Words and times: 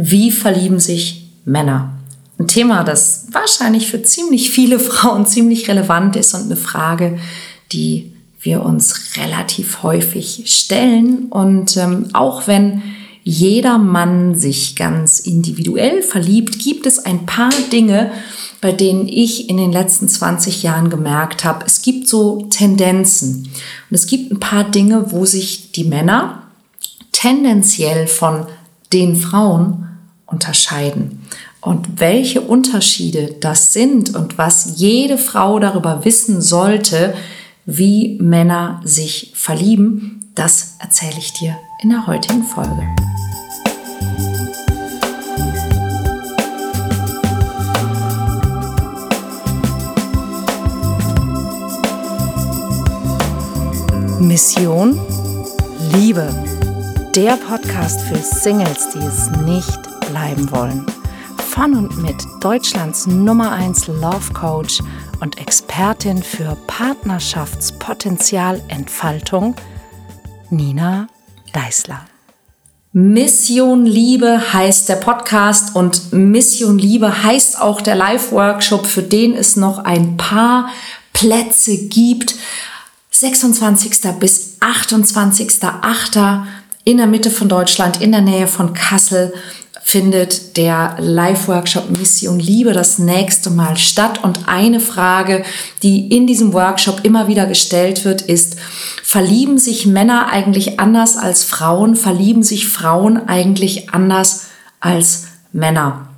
Wie 0.00 0.30
verlieben 0.30 0.78
sich 0.78 1.24
Männer? 1.44 1.90
Ein 2.38 2.46
Thema, 2.46 2.84
das 2.84 3.26
wahrscheinlich 3.32 3.90
für 3.90 4.00
ziemlich 4.00 4.50
viele 4.50 4.78
Frauen 4.78 5.26
ziemlich 5.26 5.68
relevant 5.68 6.14
ist 6.14 6.34
und 6.34 6.42
eine 6.42 6.54
Frage, 6.54 7.18
die 7.72 8.12
wir 8.40 8.62
uns 8.62 9.16
relativ 9.16 9.82
häufig 9.82 10.44
stellen. 10.46 11.24
Und 11.30 11.76
ähm, 11.76 12.10
auch 12.12 12.46
wenn 12.46 12.80
jeder 13.24 13.78
Mann 13.78 14.36
sich 14.36 14.76
ganz 14.76 15.18
individuell 15.18 16.02
verliebt, 16.02 16.60
gibt 16.60 16.86
es 16.86 17.00
ein 17.00 17.26
paar 17.26 17.50
Dinge, 17.72 18.12
bei 18.60 18.70
denen 18.70 19.08
ich 19.08 19.50
in 19.50 19.56
den 19.56 19.72
letzten 19.72 20.08
20 20.08 20.62
Jahren 20.62 20.90
gemerkt 20.90 21.42
habe, 21.42 21.66
es 21.66 21.82
gibt 21.82 22.06
so 22.06 22.46
Tendenzen. 22.50 23.48
Und 23.90 23.94
es 23.96 24.06
gibt 24.06 24.30
ein 24.30 24.38
paar 24.38 24.62
Dinge, 24.62 25.10
wo 25.10 25.24
sich 25.24 25.72
die 25.72 25.84
Männer 25.84 26.44
tendenziell 27.10 28.06
von 28.06 28.46
den 28.92 29.16
Frauen 29.16 29.86
unterscheiden. 30.26 31.26
Und 31.60 32.00
welche 32.00 32.40
Unterschiede 32.40 33.34
das 33.40 33.72
sind 33.72 34.14
und 34.14 34.38
was 34.38 34.74
jede 34.76 35.18
Frau 35.18 35.58
darüber 35.58 36.04
wissen 36.04 36.40
sollte, 36.40 37.14
wie 37.66 38.18
Männer 38.20 38.80
sich 38.84 39.32
verlieben, 39.34 40.30
das 40.34 40.76
erzähle 40.78 41.18
ich 41.18 41.32
dir 41.32 41.58
in 41.82 41.90
der 41.90 42.06
heutigen 42.06 42.44
Folge. 42.44 42.86
Mission 54.20 54.98
Liebe. 55.92 56.47
Der 57.18 57.36
Podcast 57.36 58.00
für 58.02 58.18
Singles, 58.18 58.90
die 58.94 59.00
es 59.00 59.28
nicht 59.44 59.80
bleiben 60.08 60.48
wollen. 60.52 60.86
Von 61.50 61.74
und 61.74 62.00
mit 62.00 62.14
Deutschlands 62.38 63.08
Nummer 63.08 63.50
1 63.50 63.88
Love 63.88 64.32
Coach 64.32 64.80
und 65.18 65.40
Expertin 65.40 66.22
für 66.22 66.56
Partnerschaftspotenzialentfaltung, 66.68 69.56
Nina 70.50 71.08
Deißler. 71.52 72.06
Mission 72.92 73.84
Liebe 73.84 74.52
heißt 74.52 74.88
der 74.88 74.96
Podcast 74.96 75.74
und 75.74 76.12
Mission 76.12 76.78
Liebe 76.78 77.24
heißt 77.24 77.60
auch 77.60 77.80
der 77.80 77.96
Live-Workshop, 77.96 78.86
für 78.86 79.02
den 79.02 79.34
es 79.34 79.56
noch 79.56 79.80
ein 79.80 80.18
paar 80.18 80.68
Plätze 81.12 81.78
gibt. 81.78 82.36
26. 83.10 84.02
bis 84.20 84.58
28.8. 84.60 86.46
in 86.88 86.96
der 86.96 87.06
Mitte 87.06 87.30
von 87.30 87.50
Deutschland, 87.50 88.00
in 88.00 88.12
der 88.12 88.22
Nähe 88.22 88.46
von 88.46 88.72
Kassel 88.72 89.34
findet 89.82 90.56
der 90.56 90.96
Live-Workshop 90.98 91.90
Mission 91.90 92.40
Liebe 92.40 92.72
das 92.72 92.98
nächste 92.98 93.50
Mal 93.50 93.76
statt. 93.76 94.24
Und 94.24 94.48
eine 94.48 94.80
Frage, 94.80 95.44
die 95.82 96.08
in 96.08 96.26
diesem 96.26 96.54
Workshop 96.54 97.04
immer 97.04 97.28
wieder 97.28 97.44
gestellt 97.44 98.06
wird, 98.06 98.22
ist, 98.22 98.56
verlieben 99.02 99.58
sich 99.58 99.84
Männer 99.84 100.28
eigentlich 100.32 100.80
anders 100.80 101.18
als 101.18 101.44
Frauen? 101.44 101.94
Verlieben 101.94 102.42
sich 102.42 102.66
Frauen 102.66 103.28
eigentlich 103.28 103.90
anders 103.90 104.46
als 104.80 105.26
Männer? 105.52 106.08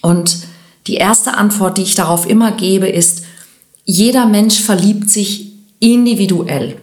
Und 0.00 0.38
die 0.86 0.94
erste 0.94 1.34
Antwort, 1.34 1.76
die 1.76 1.82
ich 1.82 1.96
darauf 1.96 2.26
immer 2.26 2.52
gebe, 2.52 2.88
ist, 2.88 3.24
jeder 3.84 4.24
Mensch 4.24 4.58
verliebt 4.62 5.10
sich 5.10 5.52
individuell. 5.80 6.78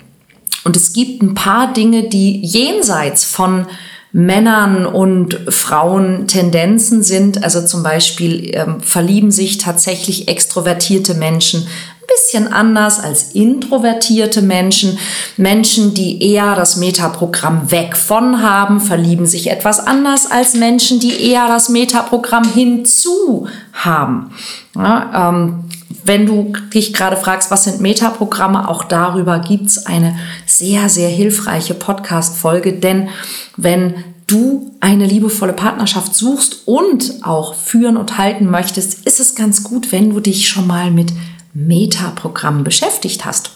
Und 0.64 0.76
es 0.76 0.94
gibt 0.94 1.22
ein 1.22 1.34
paar 1.34 1.74
Dinge, 1.74 2.04
die 2.10 2.40
jenseits 2.42 3.24
von 3.24 3.66
Männern 4.14 4.86
und 4.86 5.40
Frauen 5.48 6.28
Tendenzen 6.28 7.02
sind. 7.02 7.44
Also 7.44 7.66
zum 7.66 7.82
Beispiel 7.82 8.52
ähm, 8.54 8.82
verlieben 8.82 9.32
sich 9.32 9.58
tatsächlich 9.58 10.28
extrovertierte 10.28 11.14
Menschen 11.14 11.62
ein 11.62 12.08
bisschen 12.08 12.52
anders 12.52 13.00
als 13.00 13.32
introvertierte 13.32 14.42
Menschen. 14.42 14.98
Menschen, 15.38 15.94
die 15.94 16.22
eher 16.22 16.56
das 16.56 16.76
Metaprogramm 16.76 17.72
weg 17.72 17.96
von 17.96 18.42
haben, 18.44 18.82
verlieben 18.82 19.26
sich 19.26 19.50
etwas 19.50 19.80
anders 19.80 20.30
als 20.30 20.56
Menschen, 20.56 21.00
die 21.00 21.32
eher 21.32 21.48
das 21.48 21.70
Metaprogramm 21.70 22.44
hinzu 22.44 23.48
haben. 23.72 24.32
Ja, 24.76 25.30
ähm, 25.30 25.64
wenn 26.04 26.26
du 26.26 26.54
dich 26.74 26.94
gerade 26.94 27.18
fragst, 27.18 27.52
was 27.52 27.66
sind 27.66 27.82
Metaprogramme, 27.82 28.68
auch 28.68 28.84
darüber 28.84 29.40
gibt's 29.40 29.86
eine 29.86 30.18
sehr, 30.46 30.90
sehr 30.90 31.10
hilfreiche 31.10 31.74
Podcast-Folge. 31.74 32.74
Denn 32.74 33.10
wenn 33.58 34.04
du 34.28 34.72
eine 34.80 35.06
liebevolle 35.06 35.54
Partnerschaft 35.54 36.16
suchst 36.16 36.68
und 36.68 37.24
auch 37.24 37.54
führen 37.56 37.98
und 37.98 38.18
halten 38.18 38.50
möchtest, 38.50 39.06
ist 39.06 39.20
es 39.20 39.36
ganz 39.36 39.64
gut, 39.64 39.92
wenn 39.92 40.10
du 40.10 40.20
dich 40.20 40.48
schon 40.48 40.68
mal 40.68 40.90
mit 40.90 41.12
Metaprogrammen 41.54 42.64
beschäftigt 42.64 43.26
hast. 43.26 43.52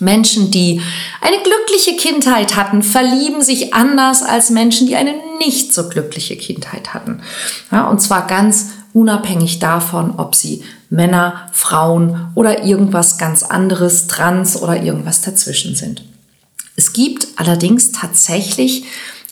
Menschen, 0.00 0.50
die 0.50 0.80
eine 1.20 1.38
glückliche 1.42 1.96
Kindheit 1.96 2.56
hatten, 2.56 2.82
verlieben 2.82 3.42
sich 3.42 3.74
anders 3.74 4.22
als 4.22 4.50
Menschen, 4.50 4.86
die 4.86 4.96
eine 4.96 5.14
nicht 5.38 5.74
so 5.74 5.88
glückliche 5.88 6.36
Kindheit 6.36 6.94
hatten. 6.94 7.20
Ja, 7.72 7.88
und 7.88 8.00
zwar 8.00 8.26
ganz 8.26 8.70
unabhängig 8.92 9.58
davon, 9.58 10.14
ob 10.16 10.34
sie 10.34 10.62
Männer, 10.90 11.48
Frauen 11.52 12.30
oder 12.34 12.64
irgendwas 12.64 13.18
ganz 13.18 13.42
anderes, 13.42 14.06
trans 14.06 14.60
oder 14.60 14.82
irgendwas 14.82 15.20
dazwischen 15.20 15.74
sind. 15.74 16.02
Es 16.76 16.92
gibt 16.92 17.28
allerdings 17.36 17.92
tatsächlich 17.92 18.84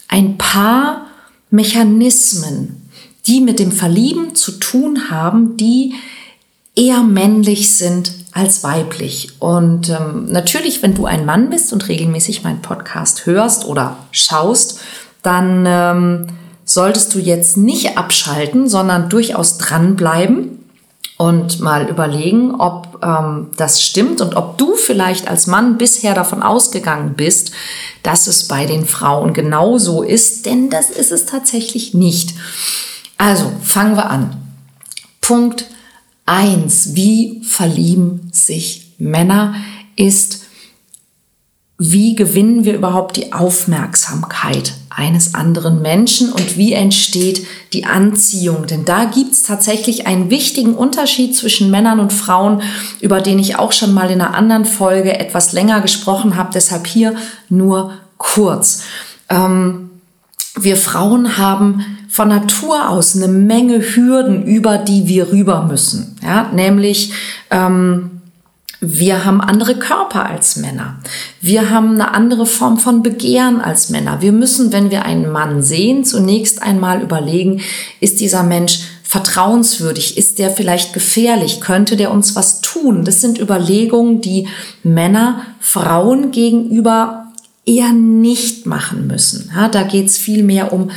ein 0.08 0.36
paar 0.36 1.06
Mechanismen, 1.50 2.90
die 3.26 3.40
mit 3.40 3.58
dem 3.58 3.72
Verlieben 3.72 4.34
zu 4.34 4.52
tun 4.52 5.10
haben, 5.10 5.56
die 5.56 5.94
eher 6.74 7.02
männlich 7.02 7.74
sind 7.74 8.12
als 8.32 8.62
weiblich. 8.62 9.40
Und 9.40 9.88
ähm, 9.88 10.26
natürlich, 10.26 10.82
wenn 10.82 10.94
du 10.94 11.06
ein 11.06 11.24
Mann 11.24 11.48
bist 11.48 11.72
und 11.72 11.88
regelmäßig 11.88 12.44
meinen 12.44 12.60
Podcast 12.60 13.26
hörst 13.26 13.64
oder 13.64 13.96
schaust, 14.10 14.80
dann 15.22 15.64
ähm, 15.66 16.26
solltest 16.64 17.14
du 17.14 17.18
jetzt 17.18 17.56
nicht 17.56 17.96
abschalten, 17.96 18.68
sondern 18.68 19.08
durchaus 19.08 19.56
dranbleiben 19.56 20.55
und 21.16 21.60
mal 21.60 21.88
überlegen, 21.88 22.54
ob 22.56 22.98
ähm, 23.02 23.48
das 23.56 23.82
stimmt 23.82 24.20
und 24.20 24.36
ob 24.36 24.58
du 24.58 24.74
vielleicht 24.74 25.28
als 25.28 25.46
Mann 25.46 25.78
bisher 25.78 26.14
davon 26.14 26.42
ausgegangen 26.42 27.14
bist, 27.14 27.52
dass 28.02 28.26
es 28.26 28.48
bei 28.48 28.66
den 28.66 28.84
Frauen 28.84 29.32
genauso 29.32 30.02
ist, 30.02 30.44
denn 30.46 30.68
das 30.68 30.90
ist 30.90 31.12
es 31.12 31.24
tatsächlich 31.24 31.94
nicht. 31.94 32.34
Also 33.16 33.50
fangen 33.62 33.96
wir 33.96 34.10
an. 34.10 34.36
Punkt 35.22 35.66
eins: 36.26 36.94
Wie 36.94 37.42
verlieben 37.44 38.28
sich 38.32 38.94
Männer? 38.98 39.54
Ist, 39.98 40.42
wie 41.78 42.14
gewinnen 42.14 42.66
wir 42.66 42.74
überhaupt 42.74 43.16
die 43.16 43.32
Aufmerksamkeit 43.32 44.74
eines 44.96 45.34
anderen 45.34 45.82
Menschen 45.82 46.32
und 46.32 46.56
wie 46.56 46.72
entsteht 46.72 47.46
die 47.74 47.84
Anziehung. 47.84 48.66
Denn 48.66 48.86
da 48.86 49.04
gibt 49.04 49.32
es 49.32 49.42
tatsächlich 49.42 50.06
einen 50.06 50.30
wichtigen 50.30 50.74
Unterschied 50.74 51.36
zwischen 51.36 51.70
Männern 51.70 52.00
und 52.00 52.14
Frauen, 52.14 52.62
über 53.00 53.20
den 53.20 53.38
ich 53.38 53.58
auch 53.58 53.72
schon 53.72 53.92
mal 53.92 54.10
in 54.10 54.22
einer 54.22 54.34
anderen 54.34 54.64
Folge 54.64 55.18
etwas 55.18 55.52
länger 55.52 55.82
gesprochen 55.82 56.36
habe. 56.36 56.50
Deshalb 56.54 56.86
hier 56.86 57.14
nur 57.50 57.92
kurz. 58.16 58.84
Ähm, 59.28 59.90
wir 60.58 60.78
Frauen 60.78 61.36
haben 61.36 61.84
von 62.08 62.28
Natur 62.28 62.88
aus 62.88 63.14
eine 63.14 63.28
Menge 63.28 63.80
Hürden, 63.94 64.44
über 64.44 64.78
die 64.78 65.06
wir 65.06 65.30
rüber 65.30 65.64
müssen. 65.64 66.18
Ja, 66.22 66.50
nämlich 66.54 67.12
ähm, 67.50 68.15
wir 68.80 69.24
haben 69.24 69.40
andere 69.40 69.78
Körper 69.78 70.26
als 70.26 70.56
Männer. 70.56 70.98
Wir 71.40 71.70
haben 71.70 71.92
eine 71.94 72.12
andere 72.12 72.46
Form 72.46 72.78
von 72.78 73.02
Begehren 73.02 73.60
als 73.60 73.88
Männer. 73.88 74.20
Wir 74.20 74.32
müssen, 74.32 74.72
wenn 74.72 74.90
wir 74.90 75.04
einen 75.04 75.30
Mann 75.30 75.62
sehen, 75.62 76.04
zunächst 76.04 76.62
einmal 76.62 77.00
überlegen, 77.00 77.62
ist 78.00 78.20
dieser 78.20 78.42
Mensch 78.42 78.80
vertrauenswürdig? 79.02 80.18
Ist 80.18 80.38
der 80.38 80.50
vielleicht 80.50 80.92
gefährlich? 80.92 81.60
Könnte 81.60 81.96
der 81.96 82.10
uns 82.10 82.36
was 82.36 82.60
tun? 82.60 83.04
Das 83.04 83.20
sind 83.20 83.38
Überlegungen, 83.38 84.20
die 84.20 84.48
Männer 84.82 85.42
Frauen 85.60 86.32
gegenüber 86.32 87.26
eher 87.64 87.92
nicht 87.92 88.66
machen 88.66 89.06
müssen. 89.06 89.50
Ja, 89.54 89.68
da 89.68 89.82
geht 89.82 90.06
es 90.06 90.18
viel 90.18 90.42
mehr 90.42 90.72
um 90.72 90.90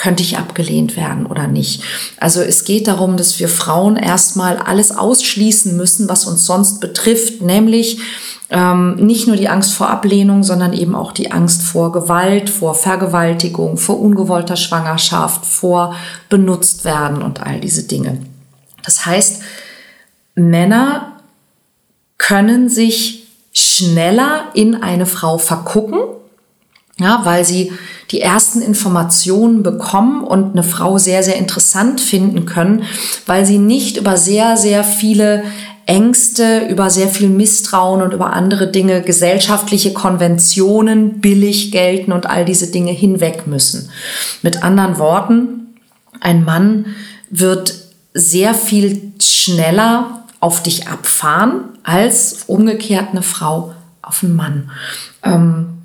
könnte 0.00 0.22
ich 0.22 0.38
abgelehnt 0.38 0.96
werden 0.96 1.26
oder 1.26 1.46
nicht. 1.46 1.82
Also 2.16 2.40
es 2.40 2.64
geht 2.64 2.88
darum, 2.88 3.18
dass 3.18 3.38
wir 3.38 3.50
Frauen 3.50 3.96
erstmal 3.96 4.56
alles 4.56 4.96
ausschließen 4.96 5.76
müssen, 5.76 6.08
was 6.08 6.24
uns 6.24 6.46
sonst 6.46 6.80
betrifft, 6.80 7.42
nämlich 7.42 7.98
ähm, 8.48 8.96
nicht 8.96 9.26
nur 9.26 9.36
die 9.36 9.50
Angst 9.50 9.74
vor 9.74 9.90
Ablehnung, 9.90 10.42
sondern 10.42 10.72
eben 10.72 10.94
auch 10.94 11.12
die 11.12 11.32
Angst 11.32 11.60
vor 11.60 11.92
Gewalt, 11.92 12.48
vor 12.48 12.74
Vergewaltigung, 12.74 13.76
vor 13.76 14.00
ungewollter 14.00 14.56
Schwangerschaft, 14.56 15.44
vor 15.44 15.94
benutzt 16.30 16.86
werden 16.86 17.20
und 17.20 17.42
all 17.42 17.60
diese 17.60 17.82
Dinge. 17.82 18.22
Das 18.82 19.04
heißt, 19.04 19.42
Männer 20.34 21.12
können 22.16 22.70
sich 22.70 23.26
schneller 23.52 24.44
in 24.54 24.82
eine 24.82 25.04
Frau 25.04 25.36
vergucken 25.36 26.00
Ja, 27.00 27.22
weil 27.24 27.46
sie 27.46 27.72
die 28.10 28.20
ersten 28.20 28.60
Informationen 28.60 29.62
bekommen 29.62 30.22
und 30.22 30.52
eine 30.52 30.62
Frau 30.62 30.98
sehr, 30.98 31.22
sehr 31.22 31.36
interessant 31.36 32.00
finden 32.00 32.44
können, 32.44 32.82
weil 33.24 33.46
sie 33.46 33.58
nicht 33.58 33.96
über 33.96 34.16
sehr, 34.16 34.56
sehr 34.56 34.84
viele 34.84 35.44
Ängste, 35.86 36.66
über 36.68 36.90
sehr 36.90 37.08
viel 37.08 37.28
Misstrauen 37.28 38.02
und 38.02 38.12
über 38.12 38.32
andere 38.34 38.70
Dinge, 38.70 39.00
gesellschaftliche 39.00 39.92
Konventionen 39.92 41.20
billig 41.20 41.72
gelten 41.72 42.12
und 42.12 42.26
all 42.26 42.44
diese 42.44 42.70
Dinge 42.70 42.92
hinweg 42.92 43.46
müssen. 43.46 43.90
Mit 44.42 44.62
anderen 44.62 44.98
Worten, 44.98 45.74
ein 46.20 46.44
Mann 46.44 46.86
wird 47.30 47.74
sehr 48.12 48.54
viel 48.54 49.12
schneller 49.20 50.24
auf 50.38 50.62
dich 50.62 50.86
abfahren 50.86 51.62
als 51.82 52.44
umgekehrt 52.46 53.08
eine 53.12 53.22
Frau 53.22 53.74
auf 54.02 54.22
einen 54.22 54.36
Mann. 54.36 54.70
Ähm, 55.22 55.79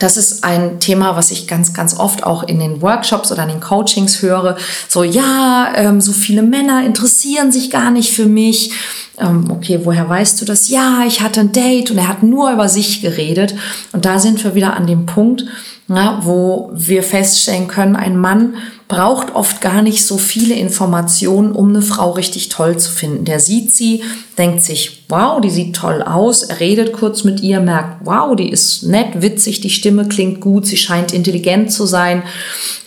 das 0.00 0.16
ist 0.16 0.44
ein 0.44 0.80
Thema, 0.80 1.14
was 1.14 1.30
ich 1.30 1.46
ganz, 1.46 1.74
ganz 1.74 1.96
oft 1.96 2.24
auch 2.24 2.42
in 2.42 2.58
den 2.58 2.80
Workshops 2.82 3.30
oder 3.30 3.42
in 3.42 3.50
den 3.50 3.60
Coachings 3.60 4.22
höre. 4.22 4.56
So, 4.88 5.04
ja, 5.04 5.72
ähm, 5.76 6.00
so 6.00 6.12
viele 6.12 6.42
Männer 6.42 6.84
interessieren 6.84 7.52
sich 7.52 7.70
gar 7.70 7.90
nicht 7.90 8.10
für 8.10 8.26
mich. 8.26 8.72
Ähm, 9.18 9.50
okay, 9.50 9.80
woher 9.84 10.08
weißt 10.08 10.40
du 10.40 10.46
das? 10.46 10.68
Ja, 10.70 11.04
ich 11.06 11.20
hatte 11.20 11.40
ein 11.40 11.52
Date 11.52 11.90
und 11.90 11.98
er 11.98 12.08
hat 12.08 12.22
nur 12.22 12.50
über 12.50 12.68
sich 12.70 13.02
geredet. 13.02 13.54
Und 13.92 14.06
da 14.06 14.18
sind 14.18 14.42
wir 14.42 14.54
wieder 14.54 14.74
an 14.74 14.86
dem 14.86 15.04
Punkt, 15.04 15.44
na, 15.86 16.20
wo 16.24 16.70
wir 16.72 17.02
feststellen 17.02 17.68
können, 17.68 17.94
ein 17.94 18.16
Mann 18.16 18.54
braucht 18.90 19.36
oft 19.36 19.60
gar 19.60 19.82
nicht 19.82 20.04
so 20.04 20.18
viele 20.18 20.54
Informationen, 20.54 21.52
um 21.52 21.68
eine 21.68 21.80
Frau 21.80 22.10
richtig 22.10 22.48
toll 22.48 22.76
zu 22.76 22.90
finden. 22.90 23.24
Der 23.24 23.38
sieht 23.38 23.72
sie, 23.72 24.02
denkt 24.36 24.62
sich, 24.62 25.04
wow, 25.08 25.40
die 25.40 25.48
sieht 25.48 25.76
toll 25.76 26.02
aus, 26.02 26.42
er 26.42 26.58
redet 26.58 26.92
kurz 26.92 27.22
mit 27.22 27.40
ihr, 27.40 27.60
merkt, 27.60 28.04
wow, 28.04 28.34
die 28.34 28.50
ist 28.50 28.82
nett, 28.82 29.22
witzig, 29.22 29.60
die 29.60 29.70
Stimme 29.70 30.08
klingt 30.08 30.40
gut, 30.40 30.66
sie 30.66 30.76
scheint 30.76 31.12
intelligent 31.12 31.72
zu 31.72 31.86
sein 31.86 32.24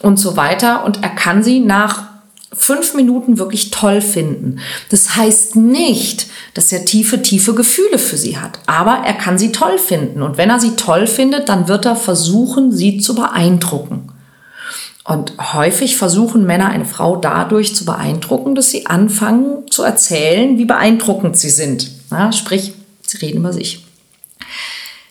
und 0.01 0.19
so 0.19 0.35
weiter. 0.35 0.83
Und 0.83 1.01
er 1.01 1.09
kann 1.09 1.41
sie 1.41 1.61
nach 1.61 2.03
fünf 2.51 2.95
Minuten 2.95 3.39
wirklich 3.39 3.71
toll 3.71 4.01
finden. 4.01 4.59
Das 4.89 5.15
heißt 5.15 5.55
nicht, 5.55 6.27
dass 6.53 6.73
er 6.73 6.83
tiefe, 6.83 7.21
tiefe 7.21 7.55
Gefühle 7.55 7.97
für 7.97 8.17
sie 8.17 8.37
hat, 8.37 8.59
aber 8.65 9.05
er 9.05 9.13
kann 9.13 9.37
sie 9.37 9.53
toll 9.53 9.77
finden. 9.77 10.21
Und 10.21 10.37
wenn 10.37 10.49
er 10.49 10.59
sie 10.59 10.75
toll 10.75 11.07
findet, 11.07 11.47
dann 11.47 11.69
wird 11.69 11.85
er 11.85 11.95
versuchen, 11.95 12.73
sie 12.73 12.97
zu 12.97 13.15
beeindrucken. 13.15 14.12
Und 15.05 15.33
häufig 15.53 15.97
versuchen 15.97 16.45
Männer 16.45 16.69
eine 16.69 16.85
Frau 16.85 17.17
dadurch 17.17 17.75
zu 17.75 17.83
beeindrucken, 17.83 18.55
dass 18.55 18.69
sie 18.69 18.85
anfangen 18.85 19.69
zu 19.69 19.83
erzählen, 19.83 20.57
wie 20.57 20.65
beeindruckend 20.65 21.37
sie 21.37 21.49
sind. 21.49 21.91
Ja, 22.09 22.31
sprich, 22.31 22.73
sie 23.05 23.17
reden 23.17 23.39
über 23.39 23.51
sich. 23.51 23.82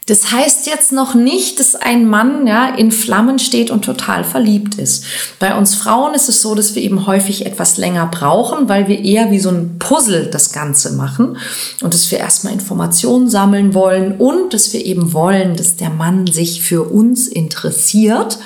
Das 0.06 0.32
heißt 0.32 0.66
jetzt 0.66 0.90
noch 0.90 1.14
nicht, 1.14 1.60
dass 1.60 1.76
ein 1.76 2.06
Mann 2.06 2.44
ja 2.46 2.74
in 2.74 2.90
Flammen 2.90 3.38
steht 3.38 3.70
und 3.70 3.84
total 3.84 4.24
verliebt 4.24 4.74
ist. 4.74 5.04
Bei 5.38 5.56
uns 5.56 5.76
Frauen 5.76 6.14
ist 6.14 6.28
es 6.28 6.42
so, 6.42 6.56
dass 6.56 6.74
wir 6.74 6.82
eben 6.82 7.06
häufig 7.06 7.46
etwas 7.46 7.76
länger 7.76 8.06
brauchen, 8.06 8.68
weil 8.68 8.88
wir 8.88 8.98
eher 8.98 9.30
wie 9.30 9.38
so 9.38 9.50
ein 9.50 9.78
Puzzle 9.78 10.26
das 10.26 10.52
Ganze 10.52 10.94
machen 10.94 11.36
und 11.82 11.94
dass 11.94 12.10
wir 12.10 12.18
erstmal 12.18 12.52
Informationen 12.52 13.30
sammeln 13.30 13.74
wollen 13.74 14.16
und 14.18 14.52
dass 14.52 14.72
wir 14.72 14.84
eben 14.84 15.12
wollen, 15.12 15.56
dass 15.56 15.76
der 15.76 15.90
Mann 15.90 16.26
sich 16.26 16.62
für 16.62 16.82
uns 16.82 17.28
interessiert 17.28 18.38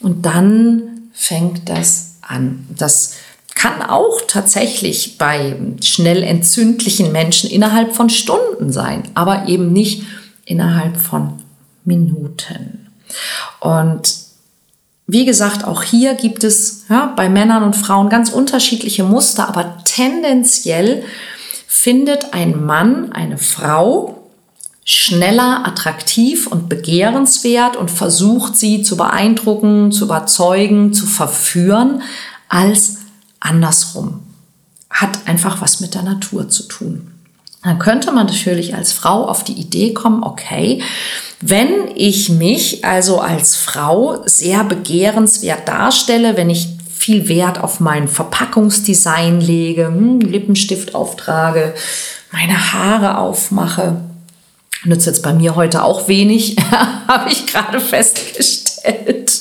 und 0.00 0.24
dann 0.24 1.10
fängt 1.12 1.68
das 1.68 2.18
an. 2.22 2.68
Das 2.76 3.14
kann 3.56 3.82
auch 3.82 4.20
tatsächlich 4.28 5.18
bei 5.18 5.56
schnell 5.82 6.22
entzündlichen 6.22 7.10
Menschen 7.10 7.50
innerhalb 7.50 7.96
von 7.96 8.10
Stunden 8.10 8.72
sein, 8.72 9.02
aber 9.14 9.48
eben 9.48 9.72
nicht 9.72 10.04
innerhalb 10.44 10.96
von 10.96 11.42
Minuten. 11.84 12.88
Und 13.60 14.14
wie 15.06 15.24
gesagt, 15.24 15.64
auch 15.64 15.82
hier 15.82 16.14
gibt 16.14 16.44
es 16.44 16.84
ja, 16.88 17.12
bei 17.14 17.28
Männern 17.28 17.62
und 17.62 17.76
Frauen 17.76 18.08
ganz 18.08 18.30
unterschiedliche 18.30 19.04
Muster, 19.04 19.48
aber 19.48 19.78
tendenziell 19.84 21.04
findet 21.66 22.32
ein 22.32 22.64
Mann 22.64 23.12
eine 23.12 23.36
Frau 23.36 24.24
schneller 24.84 25.66
attraktiv 25.66 26.46
und 26.46 26.68
begehrenswert 26.68 27.76
und 27.76 27.90
versucht 27.90 28.56
sie 28.56 28.82
zu 28.82 28.96
beeindrucken, 28.96 29.92
zu 29.92 30.04
überzeugen, 30.04 30.92
zu 30.92 31.06
verführen, 31.06 32.02
als 32.48 32.98
andersrum. 33.40 34.20
Hat 34.90 35.26
einfach 35.26 35.60
was 35.60 35.80
mit 35.80 35.94
der 35.94 36.02
Natur 36.02 36.48
zu 36.48 36.64
tun. 36.64 37.13
Dann 37.64 37.78
könnte 37.78 38.12
man 38.12 38.26
natürlich 38.26 38.74
als 38.74 38.92
Frau 38.92 39.26
auf 39.26 39.42
die 39.42 39.54
Idee 39.54 39.94
kommen, 39.94 40.22
okay, 40.22 40.82
wenn 41.40 41.88
ich 41.94 42.28
mich 42.28 42.84
also 42.84 43.20
als 43.20 43.56
Frau 43.56 44.22
sehr 44.26 44.64
begehrenswert 44.64 45.66
darstelle, 45.66 46.36
wenn 46.36 46.50
ich 46.50 46.68
viel 46.94 47.26
Wert 47.28 47.58
auf 47.58 47.80
mein 47.80 48.06
Verpackungsdesign 48.06 49.40
lege, 49.40 49.86
hm, 49.86 50.20
Lippenstift 50.20 50.94
auftrage, 50.94 51.74
meine 52.32 52.72
Haare 52.72 53.18
aufmache, 53.18 53.96
nützt 54.84 55.06
jetzt 55.06 55.22
bei 55.22 55.32
mir 55.32 55.56
heute 55.56 55.84
auch 55.84 56.06
wenig, 56.06 56.56
habe 57.08 57.30
ich 57.30 57.46
gerade 57.46 57.80
festgestellt. 57.80 59.32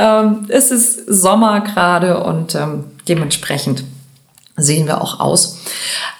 Ähm, 0.00 0.46
es 0.48 0.72
ist 0.72 1.06
Sommer 1.06 1.60
gerade 1.60 2.24
und 2.24 2.56
ähm, 2.56 2.84
dementsprechend 3.08 3.84
sehen 4.56 4.86
wir 4.86 5.00
auch 5.00 5.20
aus. 5.20 5.58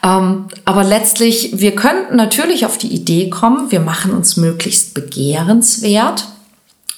Ähm, 0.03 0.47
aber 0.65 0.85
letztlich, 0.85 1.59
wir 1.59 1.75
könnten 1.75 2.17
natürlich 2.17 2.67
auf 2.67 2.79
die 2.79 2.93
Idee 2.93 3.31
kommen, 3.31 3.71
wir 3.71 3.81
machen 3.81 4.13
uns 4.13 4.37
möglichst 4.37 4.95
begehrenswert 4.95 6.27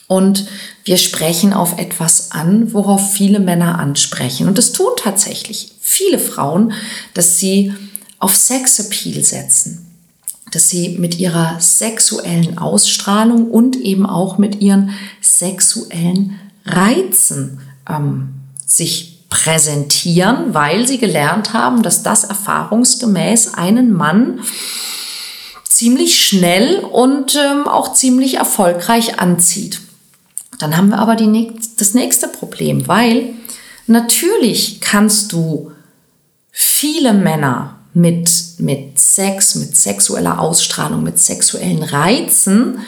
und 0.09 0.47
wir 0.85 0.97
sprechen 0.97 1.53
auf 1.53 1.79
etwas 1.79 2.33
an, 2.33 2.73
worauf 2.73 3.13
viele 3.13 3.41
Männer 3.41 3.79
ansprechen. 3.79 4.49
Und 4.49 4.59
es 4.59 4.73
tun 4.73 4.93
tatsächlich 4.97 5.73
viele 5.81 6.19
Frauen, 6.19 6.73
dass 7.15 7.39
sie 7.39 7.75
auf 8.19 8.35
Sexappeal 8.35 9.23
setzen, 9.23 9.87
dass 10.51 10.69
sie 10.69 10.99
mit 10.99 11.19
ihrer 11.19 11.61
sexuellen 11.61 12.59
Ausstrahlung 12.59 13.51
und 13.51 13.77
eben 13.77 14.07
auch 14.07 14.39
mit 14.39 14.61
ihren 14.61 14.91
sexuellen 15.21 16.39
Reizen 16.65 17.61
ähm, 17.89 18.31
sich 18.67 19.08
präsentieren, 19.29 20.55
weil 20.55 20.89
sie 20.89 20.99
gelernt 20.99 21.53
haben, 21.53 21.83
dass 21.83 22.03
das 22.03 22.25
erfahrungsgemäß 22.25 23.55
einen 23.55 23.93
Mann 23.93 24.41
ziemlich 25.69 26.27
schnell 26.27 26.79
und 26.81 27.37
ähm, 27.37 27.69
auch 27.69 27.93
ziemlich 27.93 28.35
erfolgreich 28.35 29.21
anzieht. 29.21 29.81
Dann 30.59 30.77
haben 30.77 30.89
wir 30.89 30.99
aber 30.99 31.15
die, 31.15 31.53
das 31.77 31.95
nächste 31.95 32.27
Problem, 32.27 32.89
weil 32.89 33.35
natürlich 33.87 34.81
kannst 34.81 35.33
du 35.33 35.73
viele 36.51 37.13
Männer 37.13 37.79
mit, 37.95 38.31
mit 38.59 38.99
Sex, 38.99 39.55
mit 39.55 39.77
sexueller 39.77 40.41
Ausstrahlung, 40.41 41.03
mit 41.03 41.19
sexuellen 41.19 41.83
Reizen 41.83 42.81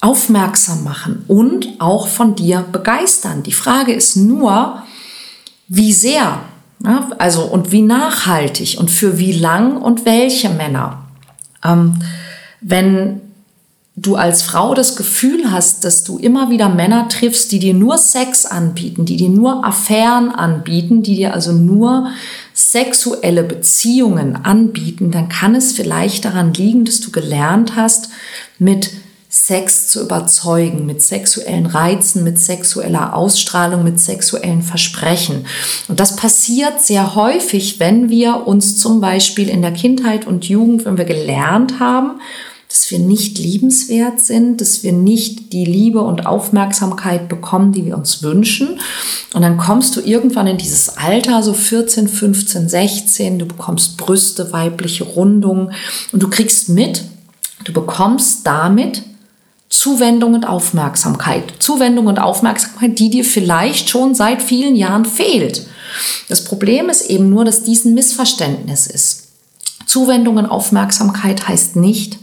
aufmerksam 0.00 0.84
machen 0.84 1.24
und 1.28 1.68
auch 1.78 2.08
von 2.08 2.34
dir 2.34 2.64
begeistern. 2.70 3.42
Die 3.42 3.52
Frage 3.52 3.92
ist 3.92 4.16
nur, 4.16 4.82
wie 5.68 5.92
sehr, 5.92 6.40
ja, 6.84 7.10
also 7.18 7.44
und 7.44 7.72
wie 7.72 7.82
nachhaltig 7.82 8.76
und 8.78 8.90
für 8.90 9.18
wie 9.18 9.32
lang 9.32 9.76
und 9.76 10.04
welche 10.04 10.50
Männer. 10.50 11.04
Ähm, 11.64 11.98
wenn 12.60 13.20
du 13.96 14.16
als 14.16 14.42
Frau 14.42 14.74
das 14.74 14.96
Gefühl 14.96 15.52
hast, 15.52 15.84
dass 15.84 16.02
du 16.02 16.18
immer 16.18 16.50
wieder 16.50 16.68
Männer 16.68 17.08
triffst, 17.08 17.52
die 17.52 17.60
dir 17.60 17.74
nur 17.74 17.96
Sex 17.96 18.44
anbieten, 18.44 19.04
die 19.04 19.16
dir 19.16 19.28
nur 19.28 19.64
Affären 19.64 20.30
anbieten, 20.30 21.02
die 21.02 21.14
dir 21.14 21.32
also 21.32 21.52
nur 21.52 22.10
sexuelle 22.52 23.44
Beziehungen 23.44 24.36
anbieten, 24.36 25.12
dann 25.12 25.28
kann 25.28 25.54
es 25.54 25.72
vielleicht 25.72 26.24
daran 26.24 26.52
liegen, 26.54 26.84
dass 26.84 27.00
du 27.00 27.12
gelernt 27.12 27.76
hast, 27.76 28.08
mit 28.58 28.90
Sex 29.34 29.88
zu 29.88 30.00
überzeugen, 30.00 30.86
mit 30.86 31.02
sexuellen 31.02 31.66
Reizen, 31.66 32.22
mit 32.22 32.38
sexueller 32.38 33.16
Ausstrahlung, 33.16 33.82
mit 33.82 33.98
sexuellen 33.98 34.62
Versprechen. 34.62 35.46
Und 35.88 35.98
das 35.98 36.14
passiert 36.14 36.80
sehr 36.80 37.16
häufig, 37.16 37.80
wenn 37.80 38.10
wir 38.10 38.46
uns 38.46 38.76
zum 38.76 39.00
Beispiel 39.00 39.48
in 39.48 39.60
der 39.60 39.72
Kindheit 39.72 40.28
und 40.28 40.48
Jugend, 40.48 40.84
wenn 40.84 40.98
wir 40.98 41.04
gelernt 41.04 41.80
haben, 41.80 42.20
dass 42.68 42.92
wir 42.92 43.00
nicht 43.00 43.36
liebenswert 43.38 44.20
sind, 44.20 44.60
dass 44.60 44.84
wir 44.84 44.92
nicht 44.92 45.52
die 45.52 45.64
Liebe 45.64 46.02
und 46.02 46.26
Aufmerksamkeit 46.26 47.28
bekommen, 47.28 47.72
die 47.72 47.86
wir 47.86 47.96
uns 47.96 48.22
wünschen. 48.22 48.80
Und 49.32 49.42
dann 49.42 49.58
kommst 49.58 49.96
du 49.96 50.00
irgendwann 50.00 50.46
in 50.46 50.58
dieses 50.58 50.96
Alter, 50.96 51.42
so 51.42 51.54
14, 51.54 52.06
15, 52.06 52.68
16, 52.68 53.38
du 53.40 53.46
bekommst 53.46 53.96
Brüste, 53.96 54.52
weibliche 54.52 55.02
Rundungen 55.02 55.72
und 56.12 56.22
du 56.22 56.30
kriegst 56.30 56.68
mit, 56.68 57.02
du 57.64 57.72
bekommst 57.72 58.46
damit 58.46 59.02
Zuwendung 59.74 60.34
und 60.34 60.46
Aufmerksamkeit. 60.46 61.54
Zuwendung 61.58 62.06
und 62.06 62.18
Aufmerksamkeit, 62.18 62.98
die 62.98 63.10
dir 63.10 63.24
vielleicht 63.24 63.90
schon 63.90 64.14
seit 64.14 64.42
vielen 64.42 64.76
Jahren 64.76 65.04
fehlt. 65.04 65.66
Das 66.28 66.44
Problem 66.44 66.88
ist 66.88 67.10
eben 67.10 67.28
nur, 67.30 67.44
dass 67.44 67.64
dies 67.64 67.84
ein 67.84 67.94
Missverständnis 67.94 68.86
ist. 68.86 69.28
Zuwendung 69.86 70.36
und 70.36 70.46
Aufmerksamkeit 70.46 71.46
heißt 71.46 71.76
nicht 71.76 72.18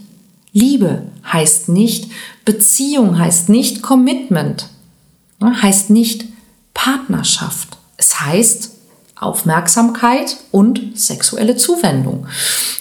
Liebe 0.52 1.06
heißt 1.24 1.70
nicht 1.70 2.10
Beziehung, 2.44 3.18
heißt 3.18 3.48
nicht 3.48 3.82
Commitment, 3.82 4.68
heißt 5.42 5.90
nicht 5.90 6.26
Partnerschaft. 6.74 7.78
Es 7.96 8.20
heißt 8.20 8.70
Aufmerksamkeit 9.22 10.36
und 10.50 10.98
sexuelle 10.98 11.56
Zuwendung. 11.56 12.26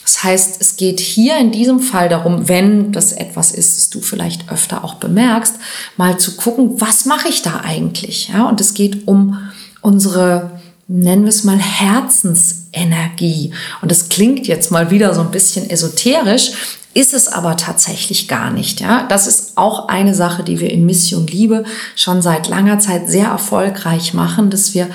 Das 0.03 0.23
heißt, 0.23 0.61
es 0.61 0.75
geht 0.75 0.99
hier 0.99 1.37
in 1.37 1.51
diesem 1.51 1.79
Fall 1.79 2.09
darum, 2.09 2.47
wenn 2.47 2.91
das 2.91 3.11
etwas 3.11 3.51
ist, 3.51 3.77
das 3.77 3.89
du 3.89 4.01
vielleicht 4.01 4.51
öfter 4.51 4.83
auch 4.83 4.95
bemerkst, 4.95 5.55
mal 5.97 6.17
zu 6.17 6.35
gucken, 6.35 6.81
was 6.81 7.05
mache 7.05 7.29
ich 7.29 7.41
da 7.41 7.61
eigentlich? 7.63 8.29
Ja, 8.33 8.49
und 8.49 8.59
es 8.59 8.73
geht 8.73 9.07
um 9.07 9.37
unsere, 9.81 10.59
nennen 10.87 11.23
wir 11.23 11.29
es 11.29 11.43
mal 11.43 11.59
Herzensenergie. 11.59 13.53
Und 13.81 13.89
das 13.91 14.09
klingt 14.09 14.47
jetzt 14.47 14.71
mal 14.71 14.91
wieder 14.91 15.13
so 15.13 15.21
ein 15.21 15.31
bisschen 15.31 15.69
esoterisch, 15.69 16.51
ist 16.93 17.13
es 17.13 17.29
aber 17.29 17.55
tatsächlich 17.55 18.27
gar 18.27 18.51
nicht. 18.51 18.81
Ja, 18.81 19.05
das 19.07 19.27
ist 19.27 19.57
auch 19.57 19.87
eine 19.87 20.13
Sache, 20.13 20.43
die 20.43 20.59
wir 20.59 20.71
in 20.71 20.85
Mission 20.85 21.25
Liebe 21.25 21.63
schon 21.95 22.21
seit 22.21 22.47
langer 22.47 22.79
Zeit 22.79 23.09
sehr 23.09 23.27
erfolgreich 23.27 24.13
machen, 24.13 24.49
dass 24.49 24.73
wir 24.73 24.89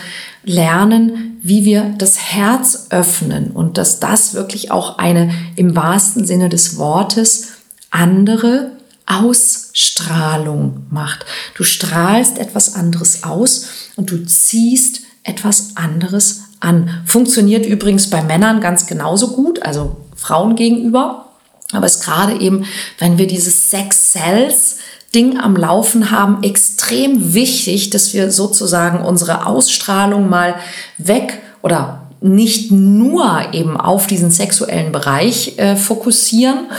lernen, 0.44 1.35
wie 1.46 1.64
wir 1.64 1.94
das 1.98 2.18
Herz 2.18 2.86
öffnen 2.90 3.52
und 3.52 3.78
dass 3.78 4.00
das 4.00 4.34
wirklich 4.34 4.70
auch 4.70 4.98
eine 4.98 5.32
im 5.54 5.76
wahrsten 5.76 6.26
Sinne 6.26 6.48
des 6.48 6.76
Wortes 6.76 7.48
andere 7.90 8.72
Ausstrahlung 9.06 10.86
macht. 10.90 11.24
Du 11.54 11.62
strahlst 11.62 12.38
etwas 12.38 12.74
anderes 12.74 13.22
aus 13.22 13.66
und 13.94 14.10
du 14.10 14.24
ziehst 14.24 15.02
etwas 15.22 15.76
anderes 15.76 16.40
an. 16.60 17.02
Funktioniert 17.06 17.66
übrigens 17.66 18.10
bei 18.10 18.22
Männern 18.22 18.60
ganz 18.60 18.86
genauso 18.86 19.32
gut, 19.32 19.62
also 19.62 19.96
Frauen 20.16 20.56
gegenüber. 20.56 21.26
Aber 21.72 21.86
es 21.86 22.00
gerade 22.00 22.40
eben, 22.40 22.64
wenn 22.98 23.18
wir 23.18 23.26
dieses 23.26 23.70
Sex 23.70 24.12
Cells 24.12 24.78
Ding 25.16 25.40
am 25.40 25.56
Laufen 25.56 26.10
haben, 26.10 26.42
extrem 26.42 27.32
wichtig, 27.32 27.88
dass 27.88 28.12
wir 28.12 28.30
sozusagen 28.30 29.02
unsere 29.02 29.46
Ausstrahlung 29.46 30.28
mal 30.28 30.56
weg 30.98 31.40
oder 31.62 32.02
nicht 32.20 32.70
nur 32.70 33.54
eben 33.54 33.80
auf 33.80 34.06
diesen 34.06 34.30
sexuellen 34.30 34.92
Bereich 34.92 35.58
äh, 35.58 35.74
fokussieren, 35.74 36.70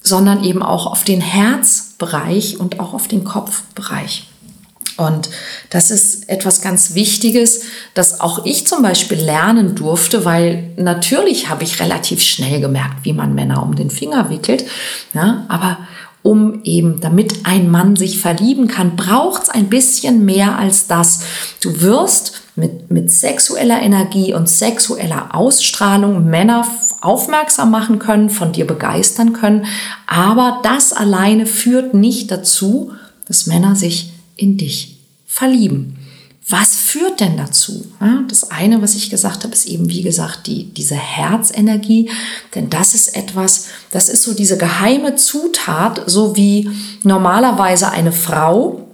sondern 0.00 0.44
eben 0.44 0.62
auch 0.62 0.86
auf 0.86 1.02
den 1.02 1.20
Herzbereich 1.20 2.60
und 2.60 2.78
auch 2.78 2.94
auf 2.94 3.08
den 3.08 3.24
Kopfbereich. 3.24 4.28
Und 4.96 5.28
das 5.70 5.90
ist 5.90 6.28
etwas 6.28 6.62
ganz 6.62 6.94
Wichtiges, 6.94 7.62
das 7.94 8.20
auch 8.20 8.44
ich 8.46 8.66
zum 8.68 8.82
Beispiel 8.82 9.18
lernen 9.18 9.74
durfte, 9.74 10.24
weil 10.24 10.70
natürlich 10.76 11.50
habe 11.50 11.64
ich 11.64 11.80
relativ 11.80 12.22
schnell 12.22 12.60
gemerkt, 12.60 13.04
wie 13.04 13.12
man 13.12 13.34
Männer 13.34 13.62
um 13.62 13.74
den 13.74 13.90
Finger 13.90 14.30
wickelt. 14.30 14.64
Ja, 15.14 15.44
aber 15.48 15.78
um 16.26 16.62
eben, 16.64 17.00
damit 17.00 17.44
ein 17.44 17.70
Mann 17.70 17.94
sich 17.94 18.18
verlieben 18.18 18.66
kann, 18.66 18.96
braucht 18.96 19.44
es 19.44 19.48
ein 19.48 19.68
bisschen 19.68 20.24
mehr 20.24 20.58
als 20.58 20.88
das. 20.88 21.20
Du 21.60 21.80
wirst 21.80 22.42
mit, 22.56 22.90
mit 22.90 23.12
sexueller 23.12 23.80
Energie 23.80 24.34
und 24.34 24.48
sexueller 24.48 25.34
Ausstrahlung 25.36 26.28
Männer 26.28 26.66
aufmerksam 27.00 27.70
machen 27.70 28.00
können, 28.00 28.28
von 28.28 28.50
dir 28.50 28.66
begeistern 28.66 29.34
können, 29.34 29.66
aber 30.08 30.60
das 30.64 30.92
alleine 30.92 31.46
führt 31.46 31.94
nicht 31.94 32.30
dazu, 32.32 32.90
dass 33.28 33.46
Männer 33.46 33.76
sich 33.76 34.12
in 34.36 34.56
dich 34.56 34.98
verlieben. 35.26 35.96
Was 36.48 36.76
führt 36.76 37.18
denn 37.18 37.36
dazu? 37.36 37.86
Das 38.28 38.52
eine, 38.52 38.80
was 38.80 38.94
ich 38.94 39.10
gesagt 39.10 39.42
habe, 39.42 39.52
ist 39.52 39.66
eben, 39.66 39.88
wie 39.88 40.02
gesagt, 40.02 40.46
die, 40.46 40.72
diese 40.72 40.94
Herzenergie. 40.94 42.08
Denn 42.54 42.70
das 42.70 42.94
ist 42.94 43.16
etwas, 43.16 43.66
das 43.90 44.08
ist 44.08 44.22
so 44.22 44.32
diese 44.32 44.56
geheime 44.56 45.16
Zutat, 45.16 46.02
so 46.06 46.36
wie 46.36 46.70
normalerweise 47.02 47.90
eine 47.90 48.12
Frau 48.12 48.86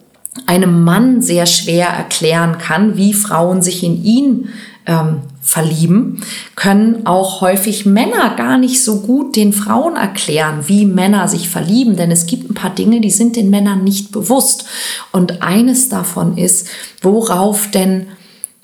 einem 0.47 0.83
Mann 0.83 1.21
sehr 1.21 1.45
schwer 1.45 1.89
erklären 1.89 2.57
kann, 2.57 2.97
wie 2.97 3.13
Frauen 3.13 3.61
sich 3.61 3.83
in 3.83 4.03
ihn 4.03 4.49
ähm, 4.87 5.21
verlieben, 5.43 6.23
können 6.55 7.05
auch 7.05 7.41
häufig 7.41 7.85
Männer 7.85 8.37
gar 8.37 8.57
nicht 8.57 8.83
so 8.83 9.01
gut 9.01 9.35
den 9.35 9.53
Frauen 9.53 9.97
erklären, 9.97 10.69
wie 10.69 10.87
Männer 10.87 11.27
sich 11.27 11.49
verlieben, 11.49 11.97
denn 11.97 12.13
es 12.13 12.27
gibt 12.27 12.49
ein 12.49 12.55
paar 12.55 12.71
Dinge, 12.71 13.01
die 13.01 13.11
sind 13.11 13.35
den 13.35 13.51
Männern 13.51 13.83
nicht 13.83 14.13
bewusst. 14.13 14.65
Und 15.11 15.43
eines 15.43 15.89
davon 15.89 16.39
ist, 16.39 16.69
worauf 17.03 17.71
denn 17.71 18.07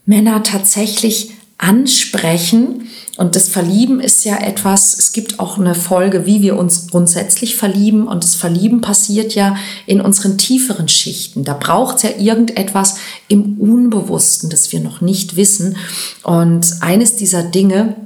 Männer 0.07 0.45
tatsächlich 0.45 1.33
ansprechen, 1.59 2.88
und 3.19 3.35
das 3.35 3.49
Verlieben 3.49 3.99
ist 3.99 4.25
ja 4.25 4.39
etwas, 4.39 4.97
es 4.97 5.11
gibt 5.11 5.41
auch 5.41 5.59
eine 5.59 5.75
Folge, 5.75 6.25
wie 6.25 6.41
wir 6.41 6.57
uns 6.57 6.87
grundsätzlich 6.87 7.57
verlieben. 7.57 8.07
Und 8.07 8.23
das 8.23 8.37
Verlieben 8.37 8.81
passiert 8.81 9.35
ja 9.35 9.57
in 9.87 10.01
unseren 10.01 10.39
tieferen 10.39 10.87
Schichten. 10.87 11.43
Da 11.43 11.55
braucht 11.55 11.97
es 11.97 12.03
ja 12.05 12.11
irgendetwas 12.17 12.99
im 13.27 13.59
Unbewussten, 13.59 14.51
das 14.51 14.71
wir 14.71 14.79
noch 14.79 15.01
nicht 15.01 15.35
wissen. 15.35 15.77
Und 16.23 16.77
eines 16.81 17.17
dieser 17.17 17.43
Dinge, 17.43 17.97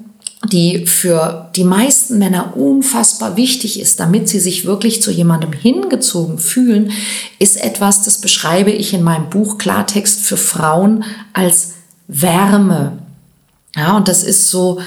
die 0.50 0.86
für 0.86 1.50
die 1.56 1.64
meisten 1.64 2.16
Männer 2.16 2.56
unfassbar 2.56 3.36
wichtig 3.36 3.78
ist, 3.78 4.00
damit 4.00 4.30
sie 4.30 4.40
sich 4.40 4.64
wirklich 4.64 5.02
zu 5.02 5.10
jemandem 5.10 5.52
hingezogen 5.52 6.38
fühlen, 6.38 6.90
ist 7.38 7.62
etwas, 7.62 8.02
das 8.02 8.22
beschreibe 8.22 8.70
ich 8.70 8.94
in 8.94 9.02
meinem 9.02 9.28
Buch 9.28 9.58
Klartext 9.58 10.20
für 10.20 10.38
Frauen 10.38 11.04
als 11.34 11.72
Wärme. 12.08 13.01
Ja, 13.76 13.96
und 13.96 14.08
das 14.08 14.22
ist 14.22 14.50
so 14.50 14.80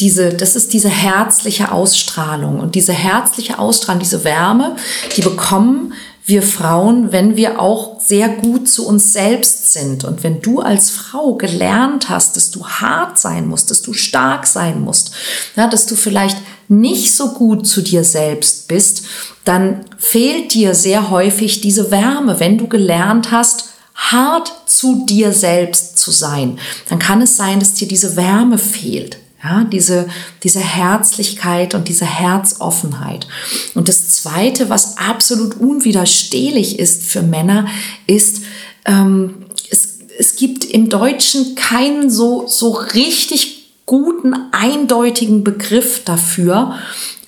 diese, 0.00 0.30
das 0.30 0.56
ist 0.56 0.72
diese 0.72 0.88
herzliche 0.88 1.70
Ausstrahlung 1.70 2.58
und 2.58 2.74
diese 2.74 2.92
herzliche 2.92 3.58
Ausstrahlung, 3.58 4.00
diese 4.00 4.24
Wärme, 4.24 4.76
die 5.16 5.20
bekommen 5.20 5.92
wir 6.24 6.42
Frauen, 6.42 7.10
wenn 7.10 7.36
wir 7.36 7.60
auch 7.60 8.00
sehr 8.00 8.28
gut 8.28 8.68
zu 8.68 8.86
uns 8.86 9.12
selbst 9.12 9.72
sind. 9.72 10.04
Und 10.04 10.22
wenn 10.22 10.40
du 10.40 10.60
als 10.60 10.90
Frau 10.90 11.34
gelernt 11.34 12.08
hast, 12.08 12.36
dass 12.36 12.52
du 12.52 12.64
hart 12.64 13.18
sein 13.18 13.48
musst, 13.48 13.70
dass 13.70 13.82
du 13.82 13.92
stark 13.92 14.46
sein 14.46 14.80
musst, 14.80 15.12
ja, 15.56 15.66
dass 15.66 15.86
du 15.86 15.96
vielleicht 15.96 16.38
nicht 16.68 17.12
so 17.12 17.32
gut 17.32 17.66
zu 17.66 17.82
dir 17.82 18.04
selbst 18.04 18.68
bist, 18.68 19.04
dann 19.44 19.84
fehlt 19.98 20.54
dir 20.54 20.74
sehr 20.74 21.10
häufig 21.10 21.60
diese 21.60 21.90
Wärme, 21.90 22.38
wenn 22.38 22.56
du 22.56 22.68
gelernt 22.68 23.32
hast, 23.32 23.70
hart 23.94 24.52
zu 24.82 25.06
dir 25.06 25.32
selbst 25.32 25.96
zu 25.96 26.10
sein, 26.10 26.58
dann 26.88 26.98
kann 26.98 27.22
es 27.22 27.36
sein, 27.36 27.60
dass 27.60 27.74
dir 27.74 27.86
diese 27.86 28.16
Wärme 28.16 28.58
fehlt. 28.58 29.18
Ja, 29.44 29.64
diese, 29.64 30.08
diese 30.44 30.60
Herzlichkeit 30.60 31.74
und 31.74 31.88
diese 31.88 32.04
Herzoffenheit. 32.04 33.26
Und 33.74 33.88
das 33.88 34.10
Zweite, 34.10 34.70
was 34.70 34.98
absolut 34.98 35.56
unwiderstehlich 35.58 36.78
ist 36.78 37.02
für 37.02 37.22
Männer, 37.22 37.66
ist, 38.06 38.42
ähm, 38.84 39.46
es, 39.68 39.98
es 40.16 40.36
gibt 40.36 40.64
im 40.64 40.88
Deutschen 40.88 41.56
keinen 41.56 42.08
so, 42.08 42.46
so 42.46 42.70
richtig 42.70 43.66
guten, 43.86 44.34
eindeutigen 44.52 45.42
Begriff 45.42 46.04
dafür. 46.04 46.76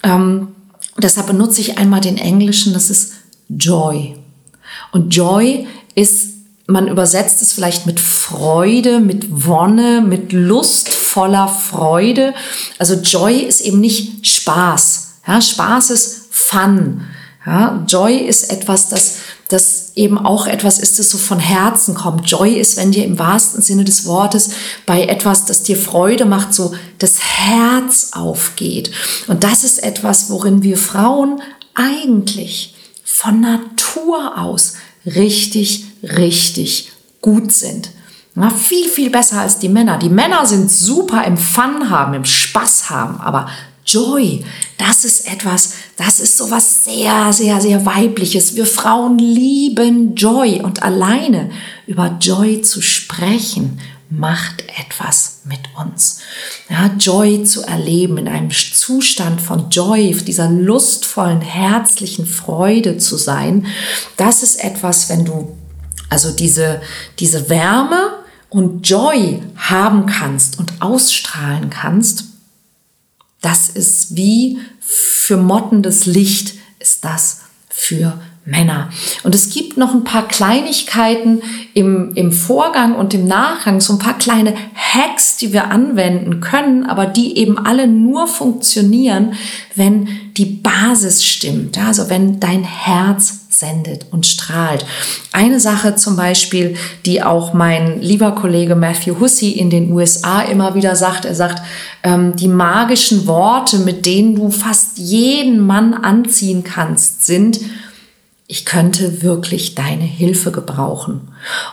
Ähm, 0.04 0.48
deshalb 0.98 1.26
benutze 1.26 1.60
ich 1.60 1.78
einmal 1.78 2.00
den 2.00 2.18
Englischen, 2.18 2.74
das 2.74 2.90
ist 2.90 3.12
Joy. 3.48 4.16
Und 4.92 5.14
Joy 5.14 5.66
ist 5.96 6.33
man 6.66 6.88
übersetzt 6.88 7.42
es 7.42 7.52
vielleicht 7.52 7.86
mit 7.86 8.00
Freude, 8.00 9.00
mit 9.00 9.26
Wonne, 9.46 10.00
mit 10.00 10.32
lustvoller 10.32 11.48
Freude. 11.48 12.34
Also 12.78 12.94
Joy 12.94 13.40
ist 13.40 13.60
eben 13.60 13.80
nicht 13.80 14.26
Spaß. 14.26 15.14
Ja, 15.26 15.40
Spaß 15.40 15.90
ist 15.90 16.24
Fun. 16.30 17.02
Ja, 17.46 17.84
Joy 17.86 18.16
ist 18.16 18.50
etwas, 18.50 18.88
das, 18.88 19.16
das 19.48 19.92
eben 19.94 20.16
auch 20.16 20.46
etwas 20.46 20.78
ist, 20.78 20.98
das 20.98 21.10
so 21.10 21.18
von 21.18 21.38
Herzen 21.38 21.94
kommt. 21.94 22.30
Joy 22.30 22.54
ist, 22.54 22.78
wenn 22.78 22.92
dir 22.92 23.04
im 23.04 23.18
wahrsten 23.18 23.60
Sinne 23.60 23.84
des 23.84 24.06
Wortes 24.06 24.50
bei 24.86 25.04
etwas, 25.04 25.44
das 25.44 25.62
dir 25.62 25.76
Freude 25.76 26.24
macht, 26.24 26.54
so 26.54 26.74
das 26.98 27.18
Herz 27.20 28.10
aufgeht. 28.12 28.90
Und 29.26 29.44
das 29.44 29.64
ist 29.64 29.82
etwas, 29.82 30.30
worin 30.30 30.62
wir 30.62 30.78
Frauen 30.78 31.42
eigentlich 31.74 32.74
von 33.04 33.40
Natur 33.40 34.38
aus 34.38 34.74
richtig, 35.04 35.84
richtig 36.04 36.92
gut 37.20 37.52
sind. 37.52 37.90
Na, 38.34 38.50
viel, 38.50 38.88
viel 38.88 39.10
besser 39.10 39.40
als 39.40 39.58
die 39.58 39.68
Männer. 39.68 39.96
Die 39.96 40.08
Männer 40.08 40.44
sind 40.44 40.70
super 40.70 41.24
im 41.24 41.36
Fun 41.36 41.88
haben, 41.88 42.14
im 42.14 42.24
Spaß 42.24 42.90
haben, 42.90 43.20
aber 43.20 43.48
Joy, 43.86 44.42
das 44.78 45.04
ist 45.04 45.30
etwas, 45.30 45.74
das 45.96 46.18
ist 46.18 46.38
sowas 46.38 46.84
sehr, 46.84 47.32
sehr, 47.32 47.60
sehr 47.60 47.84
weibliches. 47.84 48.56
Wir 48.56 48.66
Frauen 48.66 49.18
lieben 49.18 50.14
Joy 50.14 50.62
und 50.62 50.82
alleine 50.82 51.50
über 51.86 52.16
Joy 52.20 52.62
zu 52.62 52.80
sprechen 52.80 53.78
macht 54.10 54.64
etwas 54.78 55.42
mit 55.44 55.60
uns. 55.76 56.20
Ja, 56.68 56.90
Joy 56.98 57.44
zu 57.44 57.62
erleben, 57.62 58.18
in 58.18 58.28
einem 58.28 58.50
Zustand 58.50 59.40
von 59.40 59.70
Joy, 59.70 60.12
dieser 60.26 60.48
lustvollen, 60.48 61.40
herzlichen 61.40 62.26
Freude 62.26 62.98
zu 62.98 63.16
sein, 63.16 63.66
das 64.16 64.42
ist 64.42 64.62
etwas, 64.62 65.08
wenn 65.08 65.24
du 65.24 65.56
also 66.14 66.30
diese, 66.30 66.80
diese 67.18 67.50
Wärme 67.50 68.18
und 68.48 68.88
Joy 68.88 69.42
haben 69.56 70.06
kannst 70.06 70.60
und 70.60 70.80
ausstrahlen 70.80 71.70
kannst, 71.70 72.26
das 73.40 73.68
ist 73.68 74.14
wie 74.14 74.60
für 74.78 75.36
mottendes 75.36 76.06
Licht 76.06 76.54
ist 76.78 77.04
das 77.04 77.40
für 77.68 78.16
Männer. 78.44 78.90
Und 79.24 79.34
es 79.34 79.50
gibt 79.50 79.76
noch 79.76 79.92
ein 79.92 80.04
paar 80.04 80.28
Kleinigkeiten 80.28 81.42
im, 81.72 82.14
im 82.14 82.30
Vorgang 82.30 82.94
und 82.94 83.12
im 83.12 83.26
Nachgang, 83.26 83.80
so 83.80 83.94
ein 83.94 83.98
paar 83.98 84.16
kleine 84.16 84.54
Hacks, 84.76 85.36
die 85.38 85.52
wir 85.52 85.72
anwenden 85.72 86.40
können, 86.40 86.86
aber 86.86 87.06
die 87.06 87.38
eben 87.38 87.58
alle 87.58 87.88
nur 87.88 88.28
funktionieren, 88.28 89.34
wenn 89.74 90.08
die 90.36 90.46
Basis 90.46 91.24
stimmt. 91.24 91.76
Also 91.76 92.08
wenn 92.08 92.38
dein 92.38 92.62
Herz 92.62 93.43
sendet 93.64 94.06
und 94.10 94.26
strahlt. 94.26 94.84
Eine 95.32 95.60
Sache 95.60 95.96
zum 95.96 96.16
Beispiel, 96.16 96.76
die 97.06 97.22
auch 97.22 97.54
mein 97.54 98.00
lieber 98.00 98.32
Kollege 98.32 98.74
Matthew 98.76 99.20
Hussey 99.20 99.52
in 99.52 99.70
den 99.70 99.90
USA 99.92 100.42
immer 100.42 100.74
wieder 100.74 100.96
sagt, 100.96 101.24
er 101.24 101.34
sagt, 101.34 101.62
ähm, 102.02 102.36
die 102.36 102.48
magischen 102.48 103.26
Worte, 103.26 103.78
mit 103.78 104.06
denen 104.06 104.34
du 104.34 104.50
fast 104.50 104.98
jeden 104.98 105.60
Mann 105.60 105.94
anziehen 105.94 106.64
kannst, 106.64 107.24
sind, 107.24 107.60
ich 108.46 108.66
könnte 108.66 109.22
wirklich 109.22 109.74
deine 109.74 110.04
Hilfe 110.04 110.52
gebrauchen. 110.52 111.28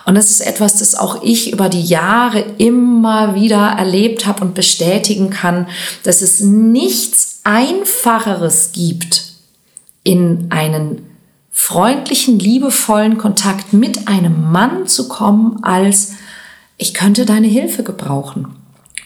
Und 0.06 0.14
das 0.14 0.30
ist 0.30 0.40
etwas, 0.40 0.78
das 0.78 0.94
auch 0.94 1.22
ich 1.22 1.52
über 1.52 1.68
die 1.68 1.82
Jahre 1.82 2.40
immer 2.56 3.34
wieder 3.34 3.74
erlebt 3.78 4.24
habe 4.24 4.42
und 4.42 4.54
bestätigen 4.54 5.28
kann, 5.28 5.68
dass 6.02 6.22
es 6.22 6.40
nichts 6.40 7.40
Einfacheres 7.44 8.72
gibt, 8.72 9.24
in 10.02 10.46
einen 10.50 11.11
freundlichen, 11.52 12.38
liebevollen 12.38 13.18
Kontakt 13.18 13.72
mit 13.72 14.08
einem 14.08 14.50
Mann 14.50 14.88
zu 14.88 15.08
kommen, 15.08 15.62
als 15.62 16.14
ich 16.78 16.94
könnte 16.94 17.26
deine 17.26 17.46
Hilfe 17.46 17.84
gebrauchen. 17.84 18.56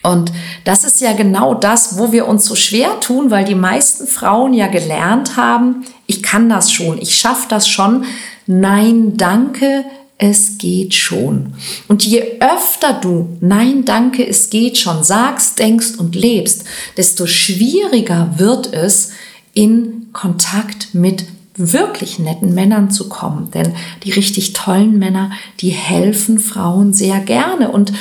Und 0.03 0.31
das 0.65 0.85
ist 0.85 1.01
ja 1.01 1.13
genau 1.15 1.55
das, 1.55 1.99
wo 1.99 2.13
wir 2.13 2.29
uns 2.29 2.45
so 2.45 2.55
schwer 2.55 3.01
tun, 3.01 3.33
weil 3.33 3.45
die 3.45 3.57
meisten 3.57 4.07
Frauen 4.07 4.55
ja 4.55 4.69
gelernt 4.69 5.37
haben, 5.37 5.85
ich 6.07 6.23
kann 6.23 6.49
das 6.49 6.71
schon, 6.71 6.99
ich 6.99 7.17
schaffe 7.17 7.47
das 7.49 7.69
schon. 7.69 8.05
Nein, 8.47 9.17
danke, 9.17 9.85
es 10.17 10.59
geht 10.59 10.95
schon. 10.95 11.55
Und 11.89 12.05
je 12.07 12.39
öfter 12.41 12.95
du 12.95 13.37
Nein, 13.41 13.85
danke, 13.85 14.27
es 14.27 14.49
geht 14.49 14.79
schon 14.79 15.03
sagst, 15.03 15.59
denkst 15.59 15.97
und 15.99 16.15
lebst, 16.15 16.65
desto 16.97 17.27
schwieriger 17.27 18.35
wird 18.37 18.73
es, 18.73 19.11
in 19.53 20.09
Kontakt 20.13 20.95
mit 20.95 21.25
wirklich 21.57 22.19
netten 22.19 22.55
Männern 22.55 22.91
zu 22.91 23.09
kommen. 23.09 23.51
Denn 23.51 23.75
die 24.05 24.13
richtig 24.13 24.53
tollen 24.53 24.99
Männer, 24.99 25.31
die 25.61 25.71
helfen 25.71 26.39
Frauen 26.39 26.93
sehr 26.93 27.21
gerne. 27.21 27.71
Und 27.71 27.93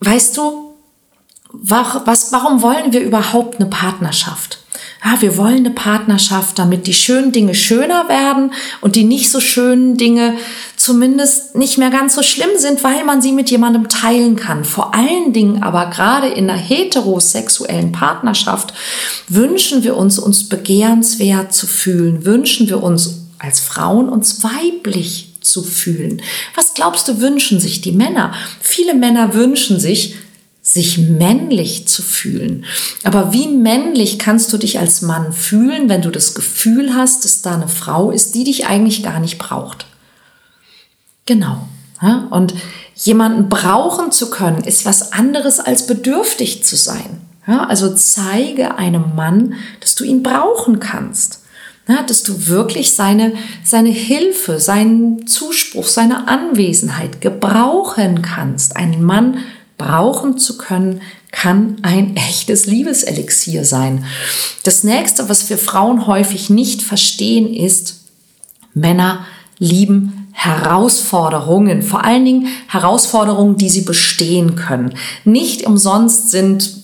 weißt 0.00 0.36
du, 0.36 0.74
was, 1.52 2.32
warum 2.32 2.62
wollen 2.62 2.92
wir 2.92 3.00
überhaupt 3.00 3.60
eine 3.60 3.68
Partnerschaft? 3.68 4.64
Ja, 5.04 5.20
wir 5.20 5.36
wollen 5.36 5.58
eine 5.58 5.70
Partnerschaft, 5.70 6.58
damit 6.58 6.88
die 6.88 6.94
schönen 6.94 7.30
Dinge 7.30 7.54
schöner 7.54 8.08
werden 8.08 8.52
und 8.80 8.96
die 8.96 9.04
nicht 9.04 9.30
so 9.30 9.40
schönen 9.40 9.96
Dinge 9.96 10.34
zumindest 10.76 11.54
nicht 11.54 11.78
mehr 11.78 11.90
ganz 11.90 12.16
so 12.16 12.22
schlimm 12.22 12.50
sind, 12.56 12.82
weil 12.82 13.04
man 13.04 13.22
sie 13.22 13.30
mit 13.30 13.48
jemandem 13.50 13.88
teilen 13.88 14.34
kann. 14.34 14.64
Vor 14.64 14.94
allen 14.94 15.32
Dingen 15.32 15.62
aber 15.62 15.90
gerade 15.90 16.26
in 16.26 16.50
einer 16.50 16.58
heterosexuellen 16.58 17.92
Partnerschaft 17.92 18.74
wünschen 19.28 19.84
wir 19.84 19.96
uns, 19.96 20.18
uns 20.18 20.48
begehrenswert 20.48 21.54
zu 21.54 21.66
fühlen, 21.68 22.24
wünschen 22.24 22.68
wir 22.68 22.82
uns 22.82 23.22
als 23.38 23.60
Frauen 23.60 24.08
uns 24.08 24.42
weiblich 24.42 25.34
zu 25.40 25.62
fühlen. 25.62 26.22
Was 26.56 26.74
glaubst 26.74 27.06
du, 27.06 27.20
wünschen 27.20 27.60
sich 27.60 27.80
die 27.80 27.92
Männer? 27.92 28.34
Viele 28.60 28.94
Männer 28.94 29.34
wünschen 29.34 29.78
sich, 29.78 30.16
sich 30.68 30.98
männlich 30.98 31.88
zu 31.88 32.02
fühlen. 32.02 32.66
Aber 33.02 33.32
wie 33.32 33.48
männlich 33.48 34.18
kannst 34.18 34.52
du 34.52 34.58
dich 34.58 34.78
als 34.78 35.00
Mann 35.00 35.32
fühlen, 35.32 35.88
wenn 35.88 36.02
du 36.02 36.10
das 36.10 36.34
Gefühl 36.34 36.94
hast, 36.94 37.24
dass 37.24 37.40
da 37.40 37.54
eine 37.54 37.68
Frau 37.68 38.10
ist, 38.10 38.34
die 38.34 38.44
dich 38.44 38.66
eigentlich 38.66 39.02
gar 39.02 39.18
nicht 39.18 39.38
braucht? 39.38 39.86
Genau. 41.24 41.66
Und 42.30 42.54
jemanden 42.94 43.48
brauchen 43.48 44.12
zu 44.12 44.28
können, 44.28 44.62
ist 44.62 44.84
was 44.84 45.12
anderes 45.12 45.58
als 45.58 45.86
bedürftig 45.86 46.64
zu 46.64 46.76
sein. 46.76 47.22
Also 47.46 47.94
zeige 47.94 48.76
einem 48.76 49.16
Mann, 49.16 49.54
dass 49.80 49.94
du 49.94 50.04
ihn 50.04 50.22
brauchen 50.22 50.80
kannst. 50.80 51.44
dass 52.06 52.22
du 52.22 52.48
wirklich 52.48 52.92
seine, 52.92 53.32
seine 53.64 53.88
Hilfe, 53.88 54.60
seinen 54.60 55.26
Zuspruch, 55.26 55.86
seine 55.86 56.28
Anwesenheit 56.28 57.22
gebrauchen 57.22 58.20
kannst. 58.20 58.76
Einen 58.76 59.02
Mann 59.02 59.38
brauchen 59.78 60.38
zu 60.38 60.58
können, 60.58 61.00
kann 61.30 61.76
ein 61.82 62.16
echtes 62.16 62.66
Liebeselixier 62.66 63.64
sein. 63.64 64.04
Das 64.64 64.84
nächste, 64.84 65.28
was 65.28 65.48
wir 65.48 65.58
Frauen 65.58 66.06
häufig 66.06 66.50
nicht 66.50 66.82
verstehen, 66.82 67.52
ist, 67.52 68.00
Männer 68.74 69.24
lieben 69.58 70.28
Herausforderungen, 70.32 71.82
vor 71.82 72.04
allen 72.04 72.24
Dingen 72.24 72.48
Herausforderungen, 72.68 73.56
die 73.56 73.68
sie 73.68 73.80
bestehen 73.80 74.54
können. 74.54 74.94
Nicht 75.24 75.66
umsonst 75.66 76.30
sind 76.30 76.77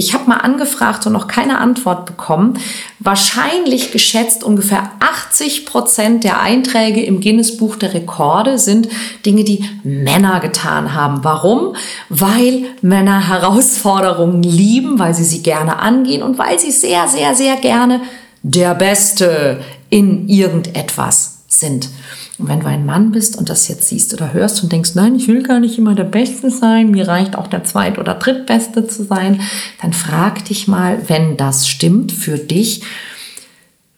ich 0.00 0.14
habe 0.14 0.28
mal 0.28 0.36
angefragt 0.36 1.04
und 1.08 1.12
noch 1.12 1.26
keine 1.26 1.58
Antwort 1.58 2.06
bekommen. 2.06 2.56
Wahrscheinlich 3.00 3.90
geschätzt 3.90 4.44
ungefähr 4.44 4.92
80 5.00 5.66
Prozent 5.66 6.22
der 6.22 6.40
Einträge 6.40 7.02
im 7.02 7.20
Guinness 7.20 7.56
Buch 7.56 7.74
der 7.74 7.94
Rekorde 7.94 8.60
sind 8.60 8.88
Dinge, 9.26 9.42
die 9.42 9.64
Männer 9.82 10.38
getan 10.38 10.94
haben. 10.94 11.24
Warum? 11.24 11.74
Weil 12.08 12.66
Männer 12.80 13.26
Herausforderungen 13.26 14.44
lieben, 14.44 15.00
weil 15.00 15.14
sie 15.14 15.24
sie 15.24 15.42
gerne 15.42 15.80
angehen 15.80 16.22
und 16.22 16.38
weil 16.38 16.60
sie 16.60 16.70
sehr, 16.70 17.08
sehr, 17.08 17.34
sehr 17.34 17.56
gerne 17.56 18.00
der 18.44 18.76
Beste 18.76 19.60
in 19.90 20.28
irgendetwas 20.28 21.40
sind. 21.48 21.88
Und 22.38 22.48
wenn 22.48 22.60
du 22.60 22.66
ein 22.66 22.86
Mann 22.86 23.10
bist 23.10 23.36
und 23.36 23.48
das 23.48 23.66
jetzt 23.66 23.88
siehst 23.88 24.14
oder 24.14 24.32
hörst 24.32 24.62
und 24.62 24.70
denkst, 24.70 24.94
nein, 24.94 25.16
ich 25.16 25.26
will 25.26 25.42
gar 25.42 25.58
nicht 25.58 25.76
immer 25.76 25.94
der 25.94 26.04
Beste 26.04 26.50
sein, 26.50 26.92
mir 26.92 27.08
reicht 27.08 27.36
auch 27.36 27.48
der 27.48 27.64
Zweit- 27.64 27.98
oder 27.98 28.14
Drittbeste 28.14 28.86
zu 28.86 29.04
sein, 29.04 29.40
dann 29.82 29.92
frag 29.92 30.44
dich 30.44 30.68
mal, 30.68 31.08
wenn 31.08 31.36
das 31.36 31.66
stimmt 31.66 32.12
für 32.12 32.38
dich, 32.38 32.82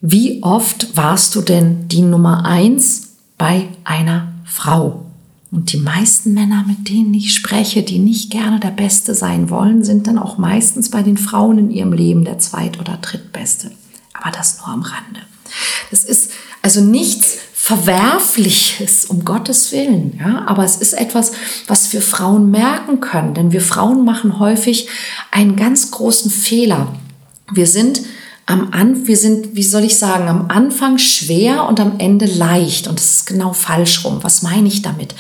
wie 0.01 0.43
oft 0.43 0.97
warst 0.97 1.35
du 1.35 1.43
denn 1.43 1.87
die 1.89 2.01
Nummer 2.01 2.47
eins 2.47 3.17
bei 3.37 3.69
einer 3.85 4.33
Frau? 4.47 5.05
Und 5.51 5.73
die 5.73 5.79
meisten 5.79 6.33
Männer, 6.33 6.65
mit 6.67 6.89
denen 6.89 7.13
ich 7.13 7.35
spreche, 7.35 7.83
die 7.83 7.99
nicht 7.99 8.31
gerne 8.31 8.61
der 8.61 8.71
Beste 8.71 9.15
sein 9.15 9.51
wollen, 9.51 9.85
sind 9.85 10.07
dann 10.07 10.17
auch 10.17 10.39
meistens 10.39 10.91
bei 10.91 11.03
den 11.03 11.19
Frauen 11.19 11.59
in 11.59 11.71
ihrem 11.71 11.93
Leben 11.93 12.25
der 12.25 12.39
Zweit- 12.39 12.79
oder 12.79 12.99
Drittbeste. 13.03 13.73
Aber 14.15 14.31
das 14.31 14.59
nur 14.59 14.69
am 14.69 14.83
Rande. 14.83 15.21
Das 15.91 16.05
ist 16.05 16.31
also 16.63 16.81
nichts 16.81 17.39
Verwerfliches, 17.71 19.05
um 19.05 19.25
Gottes 19.25 19.71
Willen. 19.71 20.19
Ja? 20.19 20.45
Aber 20.49 20.65
es 20.65 20.79
ist 20.79 20.93
etwas, 20.93 21.31
was 21.69 21.93
wir 21.93 22.03
Frauen 22.03 22.51
merken 22.51 22.99
können, 22.99 23.33
denn 23.33 23.53
wir 23.53 23.61
Frauen 23.61 24.05
machen 24.05 24.41
häufig 24.41 24.89
einen 25.31 25.55
ganz 25.55 25.93
großen 25.93 26.33
Fehler. 26.33 26.93
Wir 27.53 27.69
sind 27.69 28.03
am 28.51 28.73
An 28.73 29.07
wir 29.07 29.17
sind, 29.17 29.55
wie 29.55 29.63
soll 29.63 29.85
ich 29.85 29.97
sagen, 29.97 30.29
am 30.29 30.47
Anfang 30.49 30.99
schwer 30.99 31.69
und 31.69 31.79
am 31.79 31.99
Ende 31.99 32.27
leicht. 32.27 32.89
Und 32.89 32.99
das 32.99 33.15
ist 33.15 33.27
genau 33.27 33.53
falsch 33.53 34.05
rum. 34.05 34.19
Was 34.23 34.43
meine 34.43 34.67
ich 34.67 34.83
damit? 34.83 35.15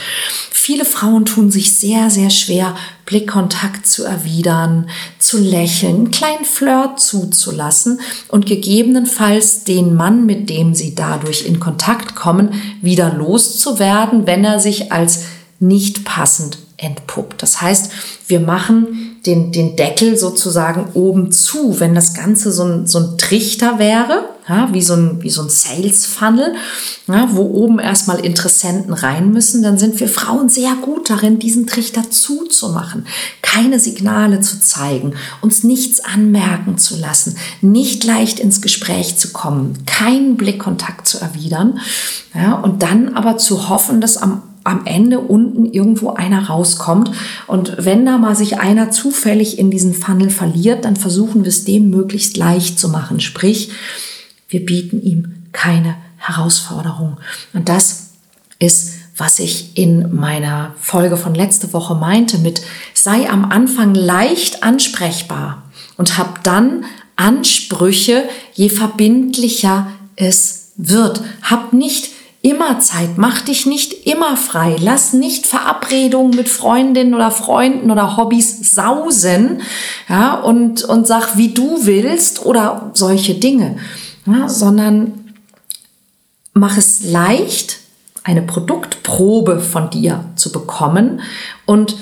Viele 0.50 0.84
Frauen 0.84 1.24
tun 1.24 1.50
sich 1.50 1.72
sehr, 1.72 2.10
sehr 2.10 2.30
schwer, 2.30 2.74
Blickkontakt 3.06 3.86
zu 3.86 4.04
erwidern, 4.04 4.90
zu 5.18 5.38
lächeln, 5.38 5.96
einen 5.96 6.10
kleinen 6.10 6.44
Flirt 6.44 7.00
zuzulassen 7.00 8.00
und 8.28 8.46
gegebenenfalls 8.46 9.64
den 9.64 9.94
Mann, 9.94 10.26
mit 10.26 10.50
dem 10.50 10.74
sie 10.74 10.94
dadurch 10.94 11.46
in 11.46 11.60
Kontakt 11.60 12.14
kommen, 12.14 12.50
wieder 12.82 13.14
loszuwerden, 13.14 14.26
wenn 14.26 14.44
er 14.44 14.58
sich 14.58 14.92
als 14.92 15.24
nicht 15.60 16.04
passend 16.04 16.58
entpuppt. 16.76 17.42
Das 17.42 17.60
heißt, 17.60 17.92
wir 18.26 18.40
machen 18.40 19.09
den, 19.26 19.52
den 19.52 19.76
Deckel 19.76 20.16
sozusagen 20.16 20.92
oben 20.94 21.30
zu, 21.30 21.78
wenn 21.78 21.94
das 21.94 22.14
Ganze 22.14 22.52
so 22.52 22.64
ein, 22.64 22.86
so 22.86 22.98
ein 22.98 23.18
Trichter 23.18 23.78
wäre, 23.78 24.30
ja, 24.48 24.72
wie, 24.72 24.80
so 24.80 24.94
ein, 24.94 25.22
wie 25.22 25.28
so 25.28 25.42
ein 25.42 25.50
Sales 25.50 26.06
Funnel, 26.06 26.54
ja, 27.06 27.28
wo 27.32 27.42
oben 27.42 27.78
erstmal 27.78 28.20
Interessenten 28.20 28.94
rein 28.94 29.30
müssen, 29.30 29.62
dann 29.62 29.78
sind 29.78 30.00
wir 30.00 30.08
Frauen 30.08 30.48
sehr 30.48 30.74
gut 30.76 31.10
darin, 31.10 31.38
diesen 31.38 31.66
Trichter 31.66 32.10
zuzumachen, 32.10 33.06
keine 33.42 33.78
Signale 33.78 34.40
zu 34.40 34.58
zeigen, 34.58 35.14
uns 35.42 35.64
nichts 35.64 36.00
anmerken 36.00 36.78
zu 36.78 36.96
lassen, 36.96 37.36
nicht 37.60 38.04
leicht 38.04 38.40
ins 38.40 38.62
Gespräch 38.62 39.18
zu 39.18 39.32
kommen, 39.32 39.84
keinen 39.84 40.36
Blickkontakt 40.36 41.06
zu 41.06 41.18
erwidern, 41.18 41.78
ja, 42.34 42.54
und 42.54 42.82
dann 42.82 43.14
aber 43.16 43.36
zu 43.36 43.68
hoffen, 43.68 44.00
dass 44.00 44.16
am 44.16 44.42
am 44.64 44.86
Ende 44.86 45.20
unten 45.20 45.66
irgendwo 45.66 46.10
einer 46.10 46.48
rauskommt. 46.48 47.10
Und 47.46 47.76
wenn 47.78 48.04
da 48.04 48.18
mal 48.18 48.36
sich 48.36 48.58
einer 48.58 48.90
zufällig 48.90 49.58
in 49.58 49.70
diesen 49.70 49.94
Funnel 49.94 50.30
verliert, 50.30 50.84
dann 50.84 50.96
versuchen 50.96 51.42
wir 51.42 51.48
es 51.48 51.64
dem 51.64 51.90
möglichst 51.90 52.36
leicht 52.36 52.78
zu 52.78 52.88
machen. 52.88 53.20
Sprich, 53.20 53.70
wir 54.48 54.64
bieten 54.64 55.02
ihm 55.02 55.34
keine 55.52 55.96
Herausforderung. 56.16 57.16
Und 57.52 57.68
das 57.68 58.10
ist, 58.58 58.94
was 59.16 59.38
ich 59.38 59.76
in 59.76 60.14
meiner 60.14 60.74
Folge 60.78 61.16
von 61.16 61.34
letzte 61.34 61.72
Woche 61.72 61.94
meinte 61.94 62.38
mit 62.38 62.62
sei 62.94 63.28
am 63.28 63.44
Anfang 63.44 63.94
leicht 63.94 64.62
ansprechbar 64.62 65.62
und 65.96 66.18
hab 66.18 66.42
dann 66.44 66.84
Ansprüche, 67.16 68.24
je 68.54 68.70
verbindlicher 68.70 69.88
es 70.16 70.72
wird. 70.76 71.22
Hab 71.42 71.72
nicht 71.72 72.10
immer 72.42 72.80
Zeit, 72.80 73.18
mach 73.18 73.42
dich 73.42 73.66
nicht 73.66 74.06
immer 74.06 74.36
frei, 74.36 74.76
lass 74.80 75.12
nicht 75.12 75.46
Verabredungen 75.46 76.34
mit 76.34 76.48
Freundinnen 76.48 77.14
oder 77.14 77.30
Freunden 77.30 77.90
oder 77.90 78.16
Hobbys 78.16 78.74
sausen, 78.74 79.60
ja, 80.08 80.34
und, 80.34 80.82
und 80.84 81.06
sag, 81.06 81.36
wie 81.36 81.52
du 81.52 81.84
willst 81.84 82.44
oder 82.44 82.90
solche 82.94 83.34
Dinge, 83.34 83.76
ja, 84.26 84.48
sondern 84.48 85.34
mach 86.54 86.78
es 86.78 87.04
leicht, 87.04 87.78
eine 88.22 88.42
Produktprobe 88.42 89.60
von 89.60 89.90
dir 89.90 90.24
zu 90.36 90.52
bekommen 90.52 91.20
und 91.66 91.96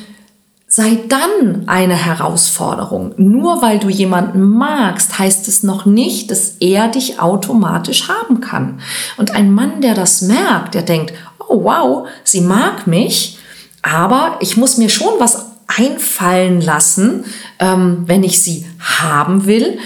sei 0.71 0.99
dann 1.09 1.67
eine 1.67 1.97
Herausforderung. 1.97 3.15
Nur 3.17 3.63
weil 3.63 3.79
du 3.79 3.89
jemanden 3.89 4.51
magst, 4.51 5.19
heißt 5.19 5.49
es 5.49 5.63
noch 5.63 5.87
nicht, 5.87 6.31
dass 6.31 6.57
er 6.61 6.89
dich 6.89 7.21
automatisch 7.21 8.09
haben 8.09 8.43
kann. 8.43 8.81
Und 9.17 9.35
ein 9.35 9.51
Mann, 9.51 9.81
der 9.81 9.95
das 9.95 10.21
merkt, 10.21 10.75
der 10.75 10.83
denkt, 10.83 11.15
oh 11.49 11.65
wow, 11.65 12.07
sie 12.23 12.43
mag 12.43 12.87
mich, 12.87 13.39
aber 13.81 14.37
ich 14.41 14.59
muss 14.59 14.77
mir 14.77 14.91
schon 14.91 15.15
was 15.19 15.47
einfallen 15.67 16.61
lassen, 16.61 17.25
ähm, 17.59 18.05
wenn 18.07 18.23
ich 18.23 18.43
sie 18.43 18.67
haben 18.79 19.47
will. 19.47 19.79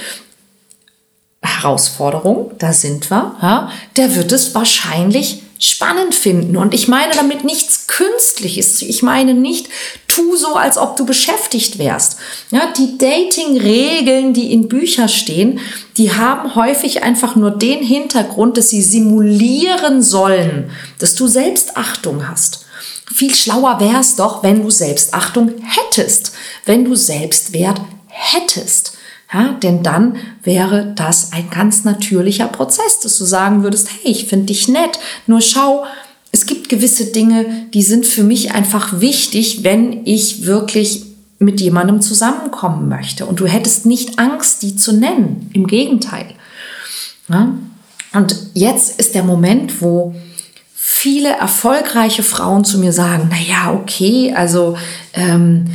Herausforderung, 1.42 2.52
da 2.58 2.72
sind 2.72 3.08
wir, 3.10 3.36
ja, 3.40 3.70
der 3.96 4.16
wird 4.16 4.32
es 4.32 4.54
wahrscheinlich 4.54 5.42
spannend 5.62 6.12
finden. 6.12 6.57
Und 6.57 6.75
ich 6.75 6.88
meine 6.88 7.14
damit 7.14 7.44
nichts 7.44 7.87
Künstliches. 7.87 8.83
Ich 8.83 9.05
meine 9.05 9.33
nicht, 9.33 9.68
tu 10.09 10.35
so, 10.37 10.57
als 10.57 10.77
ob 10.77 10.96
du 10.96 11.07
beschäftigt 11.07 11.79
wärst. 11.79 12.18
Ja, 12.51 12.72
die 12.77 12.98
Dating-Regeln, 12.98 14.35
die 14.35 14.53
in 14.53 14.66
Büchern 14.66 15.09
stehen, 15.09 15.61
die 15.96 16.12
haben 16.12 16.57
häufig 16.57 17.05
einfach 17.05 17.37
nur 17.37 17.53
den 17.53 17.81
Hintergrund, 17.81 18.57
dass 18.57 18.70
sie 18.70 18.83
simulieren 18.83 20.03
sollen, 20.03 20.72
dass 20.98 21.14
du 21.14 21.29
Selbstachtung 21.29 22.29
hast. 22.29 22.66
Viel 23.14 23.35
schlauer 23.35 23.79
wäre 23.79 24.01
es 24.01 24.16
doch, 24.16 24.42
wenn 24.42 24.62
du 24.62 24.70
Selbstachtung 24.70 25.53
hättest, 25.62 26.33
wenn 26.64 26.85
du 26.85 26.96
Selbstwert 26.96 27.81
hättest. 28.09 28.94
Ja, 29.32 29.54
denn 29.62 29.82
dann 29.82 30.16
wäre 30.42 30.92
das 30.94 31.32
ein 31.32 31.48
ganz 31.48 31.84
natürlicher 31.84 32.48
Prozess, 32.48 33.00
dass 33.00 33.16
du 33.16 33.24
sagen 33.24 33.62
würdest, 33.62 33.88
hey, 33.88 34.12
ich 34.12 34.26
finde 34.26 34.46
dich 34.46 34.68
nett, 34.68 34.98
nur 35.26 35.40
schau, 35.40 35.84
es 36.32 36.46
gibt 36.46 36.68
gewisse 36.68 37.06
Dinge, 37.06 37.66
die 37.72 37.82
sind 37.82 38.06
für 38.06 38.24
mich 38.24 38.52
einfach 38.52 39.00
wichtig, 39.00 39.64
wenn 39.64 40.06
ich 40.06 40.44
wirklich 40.46 41.04
mit 41.38 41.60
jemandem 41.60 42.00
zusammenkommen 42.00 42.88
möchte. 42.88 43.26
Und 43.26 43.40
du 43.40 43.46
hättest 43.46 43.86
nicht 43.86 44.18
Angst, 44.18 44.62
die 44.62 44.76
zu 44.76 44.92
nennen. 44.92 45.50
Im 45.52 45.66
Gegenteil. 45.66 46.26
Ja? 47.28 47.54
Und 48.14 48.36
jetzt 48.54 48.98
ist 48.98 49.14
der 49.14 49.24
Moment, 49.24 49.82
wo 49.82 50.14
viele 50.74 51.30
erfolgreiche 51.30 52.22
Frauen 52.22 52.64
zu 52.64 52.78
mir 52.78 52.92
sagen, 52.92 53.28
na 53.30 53.38
ja, 53.38 53.72
okay, 53.72 54.32
also 54.34 54.76
ähm, 55.14 55.66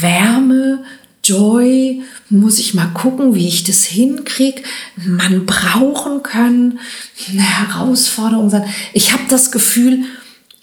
Wärme, 0.00 0.84
Joy, 1.24 2.02
muss 2.30 2.58
ich 2.58 2.74
mal 2.74 2.90
gucken, 2.94 3.34
wie 3.34 3.46
ich 3.46 3.62
das 3.62 3.84
hinkriege. 3.84 4.62
Man 4.96 5.46
brauchen 5.46 6.22
können, 6.22 6.80
eine 7.30 7.42
Herausforderung 7.42 8.50
sein. 8.50 8.64
Ich 8.92 9.12
habe 9.12 9.22
das 9.28 9.52
Gefühl, 9.52 10.00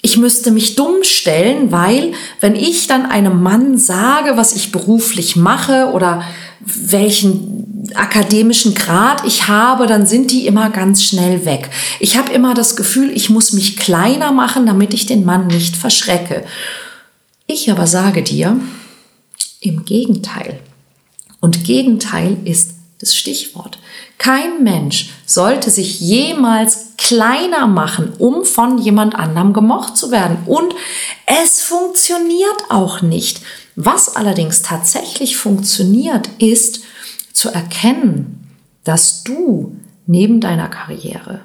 ich 0.02 0.18
müsste 0.18 0.52
mich 0.52 0.76
dumm 0.76 1.04
stellen, 1.04 1.72
weil 1.72 2.14
wenn 2.40 2.56
ich 2.56 2.88
dann 2.88 3.06
einem 3.06 3.42
Mann 3.42 3.78
sage, 3.78 4.38
was 4.38 4.54
ich 4.54 4.72
beruflich 4.72 5.36
mache 5.36 5.92
oder 5.94 6.24
welchen 6.62 7.92
akademischen 7.96 8.76
Grad 8.76 9.26
ich 9.26 9.48
habe, 9.48 9.88
dann 9.88 10.06
sind 10.06 10.32
die 10.32 10.46
immer 10.46 10.70
ganz 10.70 11.04
schnell 11.04 11.46
weg. 11.46 11.70
Ich 12.00 12.18
habe 12.18 12.32
immer 12.34 12.54
das 12.54 12.76
Gefühl, 12.76 13.12
ich 13.12 13.30
muss 13.30 13.54
mich 13.54 13.78
kleiner 13.78 14.32
machen, 14.32 14.66
damit 14.66 14.94
ich 14.94 15.06
den 15.06 15.26
Mann 15.26 15.48
nicht 15.48 15.76
verschrecke. 15.76 16.44
Ich 17.48 17.72
aber 17.72 17.88
sage 17.88 18.22
dir, 18.24 18.60
im 19.60 19.86
Gegenteil. 19.86 20.60
Und 21.42 21.64
Gegenteil 21.64 22.38
ist 22.46 22.74
das 23.00 23.16
Stichwort. 23.16 23.80
Kein 24.18 24.64
Mensch 24.64 25.12
sollte 25.26 25.70
sich 25.70 26.02
jemals 26.02 26.90
kleiner 26.98 27.66
machen, 27.66 28.12
um 28.18 28.44
von 28.44 28.78
jemand 28.78 29.16
anderem 29.16 29.54
gemocht 29.54 29.96
zu 29.96 30.12
werden. 30.12 30.38
Und 30.46 30.76
es 31.26 31.62
funktioniert 31.62 32.66
auch 32.70 33.02
nicht. 33.02 33.42
Was 33.76 34.18
allerdings 34.18 34.62
tatsächlich 34.62 35.38
funktioniert, 35.38 36.30
ist 36.40 36.82
zu 37.32 37.50
erkennen, 37.50 38.50
dass 38.84 39.24
du 39.24 39.78
neben 40.06 40.42
deiner 40.42 40.68
Karriere, 40.68 41.42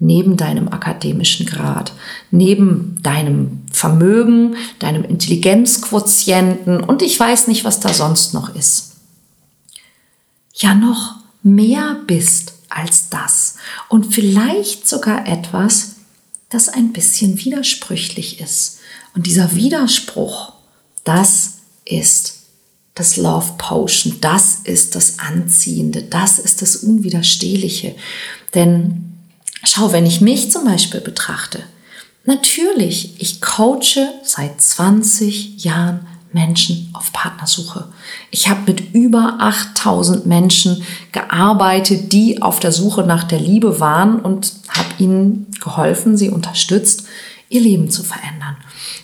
neben 0.00 0.36
deinem 0.36 0.68
akademischen 0.68 1.46
Grad, 1.46 1.92
neben 2.30 2.98
deinem 3.02 3.62
Vermögen, 3.72 4.56
deinem 4.78 5.04
Intelligenzquotienten 5.04 6.80
und 6.80 7.02
ich 7.02 7.18
weiß 7.18 7.48
nicht, 7.48 7.64
was 7.64 7.80
da 7.80 7.92
sonst 7.92 8.34
noch 8.34 8.54
ist, 8.54 8.96
ja 10.54 10.74
noch 10.74 11.16
mehr 11.42 11.96
bist 12.06 12.54
als 12.68 13.08
das 13.08 13.56
und 13.88 14.14
vielleicht 14.14 14.88
sogar 14.88 15.26
etwas, 15.26 15.96
das 16.48 16.68
ein 16.68 16.92
bisschen 16.92 17.38
widersprüchlich 17.44 18.40
ist. 18.40 18.78
Und 19.14 19.26
dieser 19.26 19.54
Widerspruch, 19.54 20.52
das 21.04 21.58
ist 21.84 22.34
das 22.94 23.16
Love 23.16 23.54
Potion, 23.58 24.16
das 24.20 24.56
ist 24.64 24.94
das 24.94 25.18
Anziehende, 25.18 26.02
das 26.02 26.38
ist 26.38 26.62
das 26.62 26.76
Unwiderstehliche. 26.76 27.94
Denn 28.54 29.07
schau, 29.62 29.92
wenn 29.92 30.06
ich 30.06 30.20
mich 30.20 30.50
zum 30.50 30.64
Beispiel 30.64 31.00
betrachte, 31.00 31.62
natürlich, 32.24 33.20
ich 33.20 33.40
coache 33.40 34.08
seit 34.22 34.60
20 34.60 35.64
Jahren 35.64 36.06
Menschen 36.32 36.90
auf 36.92 37.12
Partnersuche. 37.12 37.88
Ich 38.30 38.48
habe 38.48 38.60
mit 38.66 38.94
über 38.94 39.36
8000 39.40 40.26
Menschen 40.26 40.82
gearbeitet, 41.12 42.12
die 42.12 42.42
auf 42.42 42.60
der 42.60 42.72
Suche 42.72 43.02
nach 43.02 43.24
der 43.24 43.40
Liebe 43.40 43.80
waren 43.80 44.20
und 44.20 44.52
habe 44.68 44.88
ihnen 44.98 45.46
geholfen, 45.60 46.16
sie 46.16 46.30
unterstützt, 46.30 47.04
ihr 47.48 47.62
Leben 47.62 47.90
zu 47.90 48.02
verändern. 48.02 48.56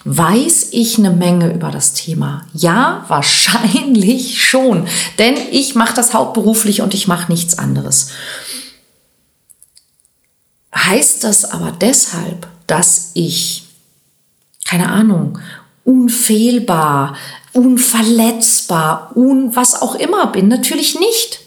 Weiß 0.04 0.68
ich 0.72 0.98
eine 0.98 1.10
Menge 1.10 1.50
über 1.52 1.70
das 1.70 1.94
Thema? 1.94 2.42
Ja, 2.52 3.06
wahrscheinlich 3.08 4.42
schon, 4.44 4.86
denn 5.18 5.34
ich 5.50 5.74
mache 5.74 5.94
das 5.94 6.12
hauptberuflich 6.12 6.82
und 6.82 6.92
ich 6.92 7.08
mache 7.08 7.32
nichts 7.32 7.58
anderes. 7.58 8.10
Heißt 10.86 11.24
das 11.24 11.44
aber 11.44 11.72
deshalb, 11.72 12.46
dass 12.66 13.12
ich, 13.14 13.64
keine 14.64 14.88
Ahnung, 14.90 15.38
unfehlbar, 15.84 17.16
unverletzbar, 17.52 19.12
un 19.14 19.54
was 19.54 19.80
auch 19.80 19.94
immer 19.94 20.26
bin. 20.28 20.48
Natürlich 20.48 20.98
nicht. 20.98 21.40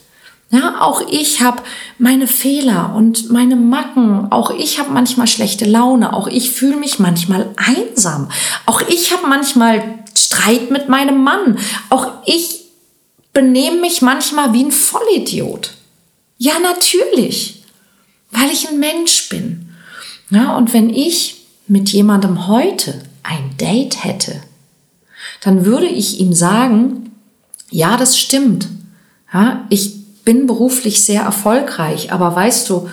Ja, 0.49 0.79
auch 0.79 1.01
ich 1.09 1.41
habe 1.41 1.61
meine 1.97 2.25
Fehler 2.25 2.93
und 2.95 3.29
meine 3.31 3.57
Macken. 3.57 4.31
Auch 4.31 4.49
ich 4.51 4.79
habe 4.79 4.91
manchmal 4.91 5.27
schlechte 5.27 5.65
Laune. 5.65 6.13
Auch 6.13 6.27
ich 6.27 6.51
fühle 6.51 6.77
mich 6.77 6.99
manchmal 6.99 7.49
einsam. 7.57 8.29
Auch 8.65 8.81
ich 8.87 9.11
habe 9.11 9.27
manchmal 9.27 9.83
Streit 10.15 10.71
mit 10.71 10.87
meinem 10.87 11.21
Mann. 11.21 11.59
Auch 11.89 12.07
ich 12.25 12.61
benehme 13.33 13.81
mich 13.81 14.01
manchmal 14.01 14.53
wie 14.53 14.63
ein 14.63 14.71
Vollidiot. 14.71 15.73
Ja, 16.37 16.53
natürlich, 16.59 17.56
weil 18.31 18.49
ich 18.51 18.67
ein 18.67 18.79
Mensch 18.79 19.29
bin. 19.29 19.69
Ja, 20.29 20.57
und 20.57 20.73
wenn 20.73 20.89
ich 20.89 21.45
mit 21.67 21.89
jemandem 21.89 22.47
heute 22.47 23.01
ein 23.23 23.55
Date 23.57 24.03
hätte, 24.03 24.41
dann 25.41 25.65
würde 25.65 25.87
ich 25.87 26.19
ihm 26.19 26.33
sagen, 26.33 27.11
ja, 27.69 27.97
das 27.97 28.17
stimmt. 28.17 28.67
Ja, 29.33 29.65
ich 29.69 30.23
bin 30.23 30.47
beruflich 30.47 31.03
sehr 31.03 31.21
erfolgreich, 31.23 32.11
aber 32.11 32.35
weißt 32.35 32.69
du, 32.69 32.89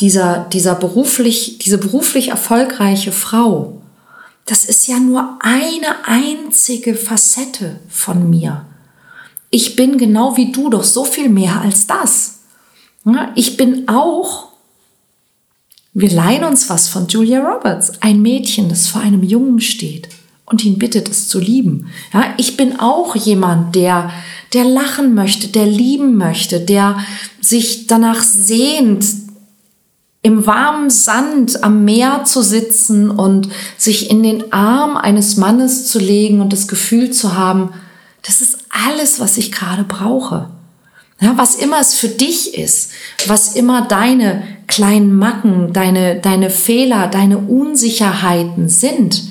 dieser, 0.00 0.46
dieser 0.52 0.74
beruflich, 0.74 1.58
diese 1.58 1.78
beruflich 1.78 2.28
erfolgreiche 2.28 3.12
Frau, 3.12 3.80
das 4.46 4.64
ist 4.64 4.86
ja 4.86 4.98
nur 4.98 5.38
eine 5.40 6.06
einzige 6.06 6.94
Facette 6.94 7.80
von 7.88 8.28
mir. 8.28 8.66
Ich 9.50 9.76
bin 9.76 9.96
genau 9.98 10.36
wie 10.36 10.52
du 10.52 10.68
doch 10.68 10.84
so 10.84 11.04
viel 11.04 11.28
mehr 11.28 11.60
als 11.60 11.86
das. 11.86 12.40
Ich 13.34 13.56
bin 13.56 13.88
auch 13.88 14.48
wir 15.94 16.10
leihen 16.10 16.42
uns 16.42 16.68
was 16.68 16.88
von 16.88 17.06
Julia 17.06 17.40
Roberts, 17.40 17.92
ein 18.00 18.20
Mädchen, 18.20 18.68
das 18.68 18.88
vor 18.88 19.00
einem 19.00 19.22
Jungen 19.22 19.60
steht 19.60 20.08
und 20.44 20.64
ihn 20.64 20.78
bittet, 20.78 21.08
es 21.08 21.28
zu 21.28 21.38
lieben. 21.38 21.86
Ja, 22.12 22.34
ich 22.36 22.56
bin 22.56 22.80
auch 22.80 23.14
jemand, 23.14 23.76
der, 23.76 24.10
der 24.52 24.64
lachen 24.64 25.14
möchte, 25.14 25.48
der 25.48 25.66
lieben 25.66 26.16
möchte, 26.16 26.60
der 26.60 26.98
sich 27.40 27.86
danach 27.86 28.22
sehnt, 28.22 29.04
im 30.22 30.46
warmen 30.46 30.90
Sand 30.90 31.62
am 31.62 31.84
Meer 31.84 32.24
zu 32.24 32.42
sitzen 32.42 33.10
und 33.10 33.50
sich 33.76 34.10
in 34.10 34.22
den 34.22 34.52
Arm 34.52 34.96
eines 34.96 35.36
Mannes 35.36 35.86
zu 35.86 35.98
legen 35.98 36.40
und 36.40 36.52
das 36.52 36.66
Gefühl 36.66 37.10
zu 37.10 37.36
haben, 37.36 37.72
das 38.22 38.40
ist 38.40 38.58
alles, 38.70 39.20
was 39.20 39.36
ich 39.36 39.52
gerade 39.52 39.84
brauche. 39.84 40.50
Ja, 41.24 41.38
was 41.38 41.54
immer 41.54 41.80
es 41.80 41.94
für 41.94 42.08
dich 42.08 42.52
ist, 42.52 42.90
was 43.24 43.56
immer 43.56 43.88
deine 43.88 44.46
kleinen 44.66 45.16
Macken, 45.16 45.72
deine, 45.72 46.20
deine 46.20 46.50
Fehler, 46.50 47.06
deine 47.06 47.38
Unsicherheiten 47.38 48.68
sind, 48.68 49.22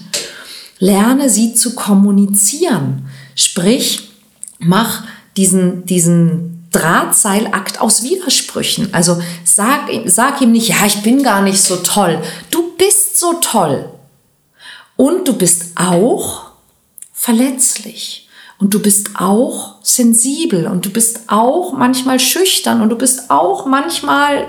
lerne 0.80 1.30
sie 1.30 1.54
zu 1.54 1.76
kommunizieren. 1.76 3.06
Sprich, 3.36 4.10
mach 4.58 5.04
diesen, 5.38 5.86
diesen 5.86 6.68
Drahtseilakt 6.72 7.80
aus 7.80 8.02
Widersprüchen. 8.02 8.92
Also 8.92 9.22
sag, 9.44 9.82
sag 10.06 10.42
ihm 10.42 10.52
nicht, 10.52 10.70
ja, 10.70 10.88
ich 10.88 11.04
bin 11.04 11.22
gar 11.22 11.44
nicht 11.44 11.62
so 11.62 11.76
toll. 11.76 12.20
Du 12.50 12.76
bist 12.76 13.20
so 13.20 13.34
toll. 13.34 13.88
Und 14.96 15.28
du 15.28 15.34
bist 15.34 15.74
auch 15.76 16.54
verletzlich. 17.14 18.28
Und 18.60 18.74
du 18.74 18.80
bist 18.80 19.12
auch 19.16 19.76
sensibel 19.84 20.68
und 20.68 20.86
du 20.86 20.90
bist 20.90 21.22
auch 21.28 21.74
manchmal 21.74 22.20
schüchtern 22.20 22.82
und 22.82 22.90
du 22.90 22.96
bist 22.96 23.30
auch 23.30 23.66
manchmal 23.66 24.48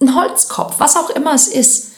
ein 0.00 0.14
Holzkopf, 0.14 0.80
was 0.80 0.96
auch 0.96 1.10
immer 1.10 1.34
es 1.34 1.48
ist. 1.48 1.92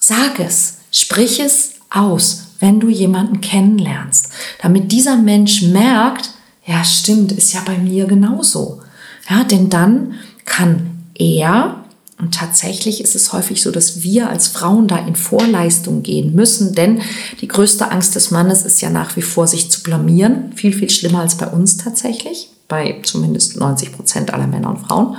Sag 0.00 0.40
es, 0.40 0.78
sprich 0.90 1.38
es 1.38 1.74
aus, 1.90 2.48
wenn 2.58 2.80
du 2.80 2.88
jemanden 2.88 3.40
kennenlernst, 3.40 4.30
damit 4.60 4.90
dieser 4.90 5.16
Mensch 5.16 5.62
merkt, 5.62 6.30
ja 6.66 6.84
stimmt, 6.84 7.32
ist 7.32 7.52
ja 7.52 7.60
bei 7.64 7.78
mir 7.78 8.06
genauso. 8.06 8.80
Ja, 9.28 9.44
denn 9.44 9.70
dann 9.70 10.14
kann 10.44 11.04
er 11.14 11.81
und 12.22 12.32
tatsächlich 12.32 13.00
ist 13.00 13.16
es 13.16 13.32
häufig 13.32 13.60
so, 13.60 13.72
dass 13.72 14.04
wir 14.04 14.30
als 14.30 14.46
Frauen 14.46 14.86
da 14.86 14.96
in 14.96 15.16
Vorleistung 15.16 16.04
gehen 16.04 16.36
müssen, 16.36 16.72
denn 16.72 17.02
die 17.40 17.48
größte 17.48 17.90
Angst 17.90 18.14
des 18.14 18.30
Mannes 18.30 18.62
ist 18.62 18.80
ja 18.80 18.90
nach 18.90 19.16
wie 19.16 19.22
vor, 19.22 19.48
sich 19.48 19.72
zu 19.72 19.82
blamieren. 19.82 20.52
Viel, 20.54 20.72
viel 20.72 20.88
schlimmer 20.88 21.18
als 21.18 21.36
bei 21.36 21.48
uns 21.48 21.78
tatsächlich, 21.78 22.48
bei 22.68 23.00
zumindest 23.02 23.56
90 23.56 23.90
Prozent 23.90 24.32
aller 24.32 24.46
Männer 24.46 24.70
und 24.70 24.86
Frauen. 24.86 25.16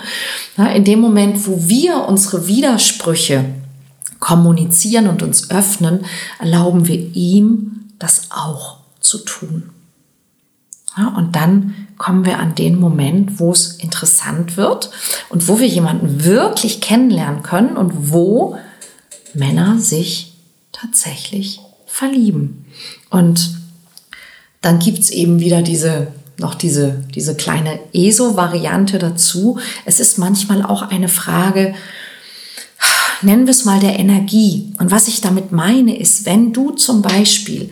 in 0.74 0.86
dem 0.86 1.02
Moment, 1.02 1.46
wo 1.46 1.68
wir 1.68 2.06
unsere 2.08 2.48
Widersprüche 2.48 3.44
kommunizieren 4.22 5.08
und 5.08 5.24
uns 5.24 5.52
öffnen, 5.52 6.06
erlauben 6.40 6.88
wir 6.88 6.96
ihm, 6.96 7.90
das 8.00 8.28
auch 8.30 8.78
zu 9.02 9.18
tun. 9.18 9.72
Ja, 10.98 11.08
und 11.18 11.36
dann 11.36 11.88
kommen 11.98 12.26
wir 12.26 12.40
an 12.40 12.56
den 12.56 12.80
Moment, 12.80 13.40
wo 13.40 13.52
es 13.52 13.74
interessant 13.76 14.58
wird 14.58 14.92
und 15.30 15.48
wo 15.48 15.60
wir 15.60 15.68
jemanden 15.68 16.24
wirklich 16.24 16.82
kennenlernen 16.82 17.42
können 17.42 17.78
und 17.78 18.12
wo 18.12 18.58
Männer 19.34 19.80
sich 19.80 20.38
tatsächlich 20.72 21.60
verlieben. 21.88 22.66
Und 23.10 23.58
dann 24.62 24.80
gibt 24.80 25.00
es 25.00 25.10
eben 25.10 25.40
wieder 25.40 25.62
diese 25.62 26.08
noch 26.40 26.56
diese, 26.56 27.04
diese 27.14 27.36
kleine 27.36 27.80
ESO-Variante 27.94 28.98
dazu. 28.98 29.60
Es 29.86 30.00
ist 30.00 30.18
manchmal 30.18 30.64
auch 30.64 30.82
eine 30.82 31.10
Frage, 31.10 31.76
nennen 33.24 33.46
wir 33.46 33.52
es 33.52 33.66
mal 33.66 33.80
der 33.80 34.00
Energie. 34.00 34.74
Und 34.80 34.92
was 34.92 35.08
ich 35.08 35.22
damit 35.22 35.52
meine, 35.52 35.98
ist, 35.98 36.26
wenn 36.26 36.54
du 36.54 36.72
zum 36.72 37.02
Beispiel 37.02 37.70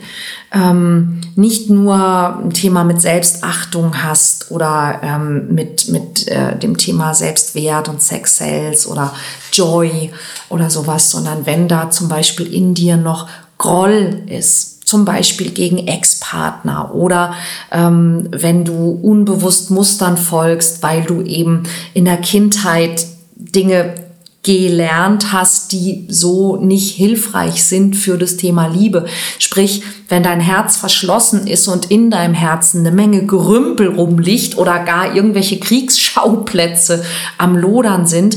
ähm, 0.52 1.20
nicht 1.36 1.70
nur 1.70 2.38
ein 2.38 2.50
Thema 2.50 2.84
mit 2.84 3.00
Selbstachtung 3.00 4.02
hast 4.02 4.50
oder 4.50 5.00
ähm, 5.02 5.54
mit, 5.54 5.88
mit 5.88 6.28
äh, 6.28 6.58
dem 6.58 6.76
Thema 6.76 7.14
Selbstwert 7.14 7.88
und 7.88 8.02
Sex 8.02 8.38
Sales 8.38 8.86
oder 8.86 9.14
Joy 9.52 10.10
oder 10.48 10.70
sowas, 10.70 11.10
sondern 11.10 11.46
wenn 11.46 11.68
da 11.68 11.90
zum 11.90 12.08
Beispiel 12.08 12.52
in 12.52 12.74
dir 12.74 12.96
noch 12.96 13.28
Groll 13.58 14.22
ist, 14.26 14.72
zum 14.86 15.04
Beispiel 15.04 15.50
gegen 15.52 15.78
Ex-Partner 15.86 16.94
oder 16.94 17.34
ähm, 17.70 18.28
wenn 18.30 18.64
du 18.64 18.90
unbewusst 18.90 19.70
Mustern 19.70 20.16
folgst, 20.16 20.82
weil 20.82 21.02
du 21.02 21.22
eben 21.22 21.62
in 21.94 22.04
der 22.04 22.18
Kindheit 22.18 23.06
Dinge 23.36 23.94
gelernt 24.42 25.32
hast, 25.32 25.70
die 25.70 26.06
so 26.08 26.56
nicht 26.56 26.96
hilfreich 26.96 27.62
sind 27.62 27.94
für 27.94 28.18
das 28.18 28.36
Thema 28.36 28.66
Liebe. 28.66 29.06
Sprich, 29.38 29.82
wenn 30.08 30.24
dein 30.24 30.40
Herz 30.40 30.76
verschlossen 30.76 31.46
ist 31.46 31.68
und 31.68 31.90
in 31.92 32.10
deinem 32.10 32.34
Herzen 32.34 32.80
eine 32.80 32.90
Menge 32.90 33.24
Gerümpel 33.24 33.88
rumliegt 33.88 34.58
oder 34.58 34.80
gar 34.80 35.14
irgendwelche 35.14 35.60
Kriegsschauplätze 35.60 37.04
am 37.38 37.56
Lodern 37.56 38.06
sind, 38.06 38.36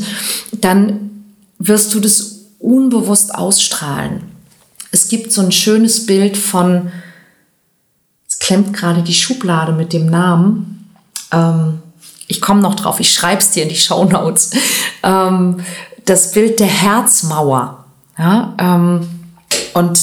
dann 0.52 1.10
wirst 1.58 1.94
du 1.96 2.00
das 2.00 2.46
unbewusst 2.60 3.34
ausstrahlen. 3.34 4.22
Es 4.92 5.08
gibt 5.10 5.32
so 5.32 5.42
ein 5.42 5.52
schönes 5.52 6.06
Bild 6.06 6.38
von, 6.38 6.92
es 8.28 8.38
klemmt 8.38 8.74
gerade 8.74 9.02
die 9.02 9.14
Schublade 9.14 9.74
mit 9.74 9.92
dem 9.92 10.06
Namen. 10.06 10.88
Ähm, 11.32 11.80
ich 12.28 12.42
komme 12.42 12.62
noch 12.62 12.76
drauf, 12.76 13.00
ich 13.00 13.12
schreibe 13.12 13.42
es 13.42 13.52
dir 13.52 13.64
in 13.64 13.70
die 13.70 13.76
Show 13.76 14.06
Notes. 14.06 14.52
Ähm, 15.04 15.58
das 16.06 16.32
Bild 16.32 16.60
der 16.60 16.68
Herzmauer. 16.68 17.86
Ja, 18.18 18.54
ähm, 18.60 19.08
und 19.74 20.00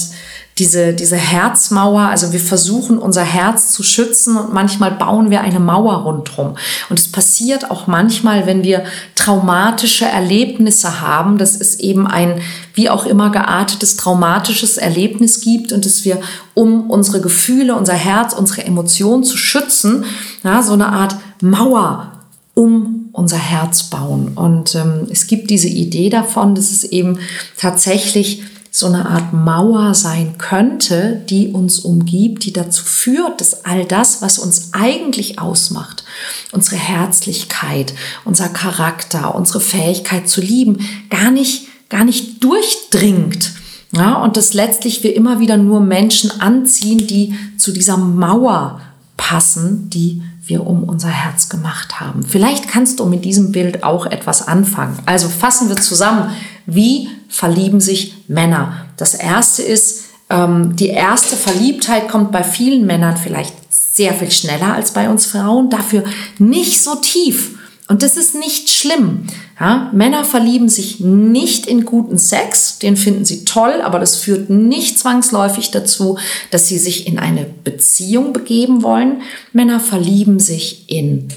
diese, 0.59 0.93
diese 0.93 1.15
Herzmauer, 1.15 2.01
also 2.01 2.31
wir 2.31 2.39
versuchen 2.39 2.99
unser 2.99 3.23
Herz 3.23 3.71
zu 3.71 3.81
schützen 3.81 4.37
und 4.37 4.53
manchmal 4.53 4.91
bauen 4.91 5.31
wir 5.31 5.41
eine 5.41 5.59
Mauer 5.59 6.03
rundherum. 6.03 6.57
Und 6.89 6.99
es 6.99 7.11
passiert 7.11 7.71
auch 7.71 7.87
manchmal, 7.87 8.45
wenn 8.45 8.61
wir 8.61 8.83
traumatische 9.15 10.05
Erlebnisse 10.05 11.01
haben, 11.01 11.39
dass 11.39 11.59
es 11.59 11.79
eben 11.79 12.05
ein 12.05 12.39
wie 12.75 12.91
auch 12.91 13.07
immer 13.07 13.31
geartetes 13.31 13.97
traumatisches 13.97 14.77
Erlebnis 14.77 15.41
gibt 15.41 15.73
und 15.73 15.85
dass 15.85 16.05
wir, 16.05 16.21
um 16.53 16.89
unsere 16.91 17.19
Gefühle, 17.19 17.75
unser 17.75 17.93
Herz, 17.93 18.33
unsere 18.33 18.63
Emotionen 18.63 19.23
zu 19.23 19.37
schützen, 19.37 20.05
ja, 20.43 20.61
so 20.61 20.73
eine 20.73 20.89
Art 20.89 21.15
Mauer 21.41 22.11
um 22.53 22.92
unser 23.13 23.37
Herz 23.37 23.83
bauen. 23.83 24.33
Und 24.35 24.75
ähm, 24.75 25.07
es 25.09 25.27
gibt 25.27 25.49
diese 25.49 25.69
Idee 25.69 26.09
davon, 26.09 26.55
dass 26.55 26.71
es 26.71 26.83
eben 26.83 27.19
tatsächlich 27.57 28.43
so 28.71 28.87
eine 28.87 29.07
Art 29.07 29.33
Mauer 29.33 29.93
sein 29.93 30.39
könnte, 30.39 31.21
die 31.29 31.49
uns 31.49 31.79
umgibt, 31.79 32.43
die 32.43 32.51
dazu 32.51 32.83
führt, 32.83 33.39
dass 33.39 33.65
all 33.65 33.85
das, 33.85 34.23
was 34.23 34.39
uns 34.39 34.73
eigentlich 34.73 35.37
ausmacht, 35.37 36.03
unsere 36.51 36.77
Herzlichkeit, 36.77 37.93
unser 38.25 38.49
Charakter, 38.49 39.35
unsere 39.35 39.59
Fähigkeit 39.59 40.27
zu 40.27 40.41
lieben, 40.41 40.79
gar 41.11 41.29
nicht, 41.29 41.67
gar 41.89 42.03
nicht 42.03 42.43
durchdringt. 42.43 43.51
Ja, 43.95 44.23
und 44.23 44.37
dass 44.37 44.55
letztlich 44.55 45.03
wir 45.03 45.15
immer 45.15 45.39
wieder 45.39 45.55
nur 45.57 45.79
Menschen 45.79 46.41
anziehen, 46.41 47.05
die 47.05 47.35
zu 47.59 47.71
dieser 47.73 47.97
Mauer 47.97 48.81
passen, 49.17 49.91
die 49.91 50.23
wir 50.45 50.65
um 50.67 50.83
unser 50.83 51.09
Herz 51.09 51.49
gemacht 51.49 51.99
haben. 51.99 52.23
Vielleicht 52.23 52.67
kannst 52.67 52.99
du 52.99 53.05
mit 53.05 53.23
diesem 53.23 53.51
Bild 53.51 53.83
auch 53.83 54.05
etwas 54.05 54.47
anfangen. 54.47 54.99
Also 55.05 55.29
fassen 55.29 55.69
wir 55.69 55.77
zusammen, 55.77 56.31
wie 56.65 57.09
verlieben 57.29 57.79
sich 57.79 58.25
Männer? 58.27 58.87
Das 58.97 59.13
erste 59.13 59.61
ist, 59.61 60.05
ähm, 60.29 60.75
die 60.75 60.87
erste 60.87 61.35
Verliebtheit 61.35 62.09
kommt 62.09 62.31
bei 62.31 62.43
vielen 62.43 62.85
Männern 62.85 63.17
vielleicht 63.17 63.53
sehr 63.69 64.13
viel 64.13 64.31
schneller 64.31 64.73
als 64.73 64.91
bei 64.91 65.09
uns 65.09 65.25
Frauen, 65.25 65.69
dafür 65.69 66.03
nicht 66.39 66.81
so 66.81 66.95
tief. 66.95 67.57
Und 67.87 68.01
das 68.01 68.15
ist 68.15 68.33
nicht 68.33 68.69
schlimm. 68.69 69.27
Ja, 69.59 69.91
Männer 69.93 70.23
verlieben 70.23 70.69
sich 70.69 71.01
nicht 71.01 71.67
in 71.67 71.85
guten 71.85 72.17
Sex, 72.17 72.79
den 72.79 72.95
finden 72.95 73.25
sie 73.25 73.43
toll, 73.43 73.81
aber 73.83 73.99
das 73.99 74.15
führt 74.15 74.49
nicht 74.49 74.97
zwangsläufig 74.97 75.71
dazu, 75.71 76.17
dass 76.49 76.67
sie 76.67 76.77
sich 76.77 77.07
in 77.07 77.19
eine 77.19 77.45
Beziehung 77.63 78.31
begeben 78.31 78.83
wollen. 78.83 79.21
Männer 79.51 79.79
verlieben 79.79 80.39
sich 80.39 80.89
in 80.89 81.27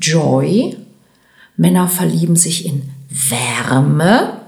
Joy, 0.00 0.76
Männer 1.56 1.88
verlieben 1.88 2.36
sich 2.36 2.66
in 2.66 2.82
Wärme, 3.10 4.40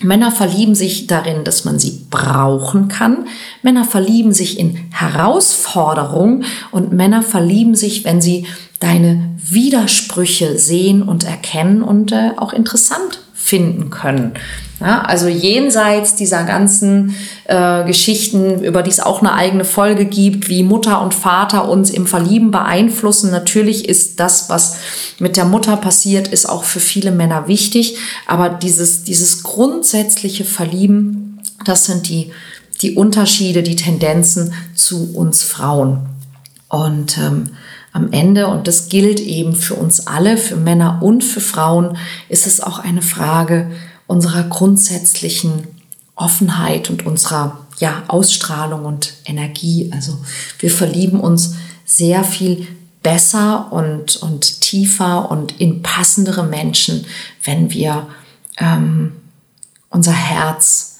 Männer 0.00 0.30
verlieben 0.30 0.74
sich 0.74 1.06
darin, 1.06 1.44
dass 1.44 1.64
man 1.64 1.78
sie 1.78 2.06
brauchen 2.10 2.88
kann. 2.88 3.26
Männer 3.62 3.84
verlieben 3.84 4.32
sich 4.32 4.58
in 4.58 4.76
Herausforderung 4.92 6.44
und 6.72 6.92
Männer 6.92 7.22
verlieben 7.22 7.74
sich, 7.74 8.04
wenn 8.04 8.20
sie 8.20 8.46
deine 8.84 9.30
Widersprüche 9.38 10.58
sehen 10.58 11.02
und 11.02 11.24
erkennen 11.24 11.82
und 11.82 12.12
äh, 12.12 12.32
auch 12.36 12.52
interessant 12.52 13.20
finden 13.32 13.88
können. 13.88 14.34
Ja, 14.78 15.02
also 15.02 15.26
jenseits 15.26 16.16
dieser 16.16 16.44
ganzen 16.44 17.14
äh, 17.44 17.84
Geschichten, 17.84 18.62
über 18.62 18.82
die 18.82 18.90
es 18.90 19.00
auch 19.00 19.20
eine 19.20 19.32
eigene 19.32 19.64
Folge 19.64 20.04
gibt, 20.04 20.50
wie 20.50 20.62
Mutter 20.62 21.00
und 21.00 21.14
Vater 21.14 21.68
uns 21.68 21.88
im 21.88 22.06
Verlieben 22.06 22.50
beeinflussen. 22.50 23.30
Natürlich 23.30 23.88
ist 23.88 24.20
das, 24.20 24.50
was 24.50 24.76
mit 25.18 25.38
der 25.38 25.46
Mutter 25.46 25.78
passiert, 25.78 26.28
ist 26.28 26.46
auch 26.46 26.64
für 26.64 26.80
viele 26.80 27.10
Männer 27.10 27.48
wichtig. 27.48 27.96
Aber 28.26 28.50
dieses, 28.50 29.04
dieses 29.04 29.42
grundsätzliche 29.42 30.44
Verlieben, 30.44 31.40
das 31.64 31.86
sind 31.86 32.08
die, 32.10 32.32
die 32.82 32.96
Unterschiede, 32.96 33.62
die 33.62 33.76
Tendenzen 33.76 34.52
zu 34.74 35.14
uns 35.14 35.42
Frauen. 35.42 36.06
Und 36.68 37.16
ähm, 37.18 37.50
am 37.94 38.12
Ende, 38.12 38.48
und 38.48 38.66
das 38.66 38.88
gilt 38.88 39.20
eben 39.20 39.54
für 39.54 39.74
uns 39.74 40.08
alle, 40.08 40.36
für 40.36 40.56
Männer 40.56 40.98
und 41.00 41.22
für 41.22 41.40
Frauen, 41.40 41.96
ist 42.28 42.46
es 42.46 42.60
auch 42.60 42.80
eine 42.80 43.02
Frage 43.02 43.70
unserer 44.08 44.42
grundsätzlichen 44.42 45.68
Offenheit 46.16 46.90
und 46.90 47.06
unserer 47.06 47.66
ja, 47.78 48.02
Ausstrahlung 48.08 48.84
und 48.84 49.14
Energie. 49.24 49.90
Also 49.94 50.18
wir 50.58 50.72
verlieben 50.72 51.20
uns 51.20 51.54
sehr 51.84 52.24
viel 52.24 52.66
besser 53.04 53.72
und, 53.72 54.16
und 54.16 54.60
tiefer 54.60 55.30
und 55.30 55.60
in 55.60 55.82
passendere 55.82 56.42
Menschen, 56.42 57.06
wenn 57.44 57.70
wir 57.70 58.08
ähm, 58.58 59.12
unser 59.88 60.12
Herz 60.12 60.98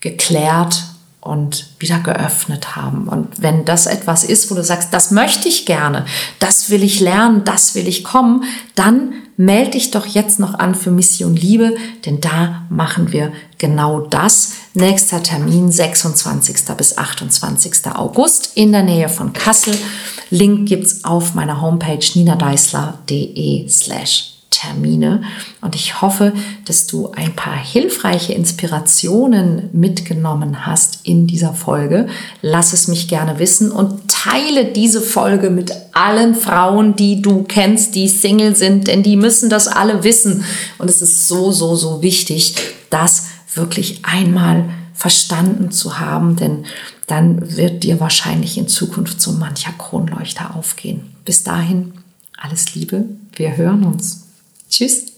geklärt 0.00 0.84
und 1.24 1.68
wieder 1.78 1.98
geöffnet 2.00 2.76
haben. 2.76 3.08
Und 3.08 3.40
wenn 3.40 3.64
das 3.64 3.86
etwas 3.86 4.24
ist, 4.24 4.50
wo 4.50 4.54
du 4.54 4.62
sagst, 4.62 4.92
das 4.92 5.10
möchte 5.10 5.48
ich 5.48 5.64
gerne, 5.64 6.04
das 6.38 6.68
will 6.68 6.82
ich 6.82 7.00
lernen, 7.00 7.44
das 7.44 7.74
will 7.74 7.88
ich 7.88 8.04
kommen, 8.04 8.44
dann 8.74 9.14
melde 9.36 9.72
dich 9.72 9.90
doch 9.90 10.06
jetzt 10.06 10.38
noch 10.38 10.54
an 10.54 10.74
für 10.74 10.90
Mission 10.90 11.34
Liebe, 11.34 11.76
denn 12.04 12.20
da 12.20 12.66
machen 12.68 13.12
wir 13.12 13.32
genau 13.58 14.00
das. 14.00 14.52
Nächster 14.74 15.22
Termin 15.22 15.72
26. 15.72 16.56
bis 16.76 16.98
28. 16.98 17.72
August 17.94 18.52
in 18.54 18.72
der 18.72 18.82
Nähe 18.82 19.08
von 19.08 19.32
Kassel. 19.32 19.76
Link 20.30 20.68
gibt's 20.68 21.04
auf 21.04 21.34
meiner 21.34 21.60
Homepage 21.60 22.04
ninadeisler.de 22.14 23.68
slash 23.68 24.33
Termine. 24.64 25.22
Und 25.60 25.74
ich 25.74 26.00
hoffe, 26.00 26.32
dass 26.64 26.86
du 26.86 27.10
ein 27.12 27.34
paar 27.36 27.56
hilfreiche 27.56 28.32
Inspirationen 28.32 29.70
mitgenommen 29.72 30.66
hast 30.66 31.00
in 31.02 31.26
dieser 31.26 31.52
Folge. 31.52 32.06
Lass 32.42 32.72
es 32.72 32.88
mich 32.88 33.08
gerne 33.08 33.38
wissen 33.38 33.70
und 33.70 34.08
teile 34.08 34.66
diese 34.66 35.00
Folge 35.00 35.50
mit 35.50 35.72
allen 35.92 36.34
Frauen, 36.34 36.96
die 36.96 37.20
du 37.20 37.42
kennst, 37.42 37.94
die 37.94 38.08
Single 38.08 38.56
sind, 38.56 38.88
denn 38.88 39.02
die 39.02 39.16
müssen 39.16 39.50
das 39.50 39.68
alle 39.68 40.04
wissen. 40.04 40.44
Und 40.78 40.88
es 40.88 41.02
ist 41.02 41.28
so, 41.28 41.52
so, 41.52 41.76
so 41.76 42.02
wichtig, 42.02 42.56
das 42.90 43.26
wirklich 43.54 44.04
einmal 44.04 44.68
verstanden 44.94 45.70
zu 45.70 45.98
haben, 45.98 46.36
denn 46.36 46.64
dann 47.06 47.56
wird 47.56 47.84
dir 47.84 48.00
wahrscheinlich 48.00 48.56
in 48.56 48.68
Zukunft 48.68 49.20
so 49.20 49.32
mancher 49.32 49.72
Kronleuchter 49.72 50.56
aufgehen. 50.56 51.12
Bis 51.24 51.42
dahin, 51.42 51.92
alles 52.36 52.74
Liebe, 52.74 53.04
wir 53.34 53.56
hören 53.56 53.84
uns. 53.84 54.23
Tschüss. 54.74 55.13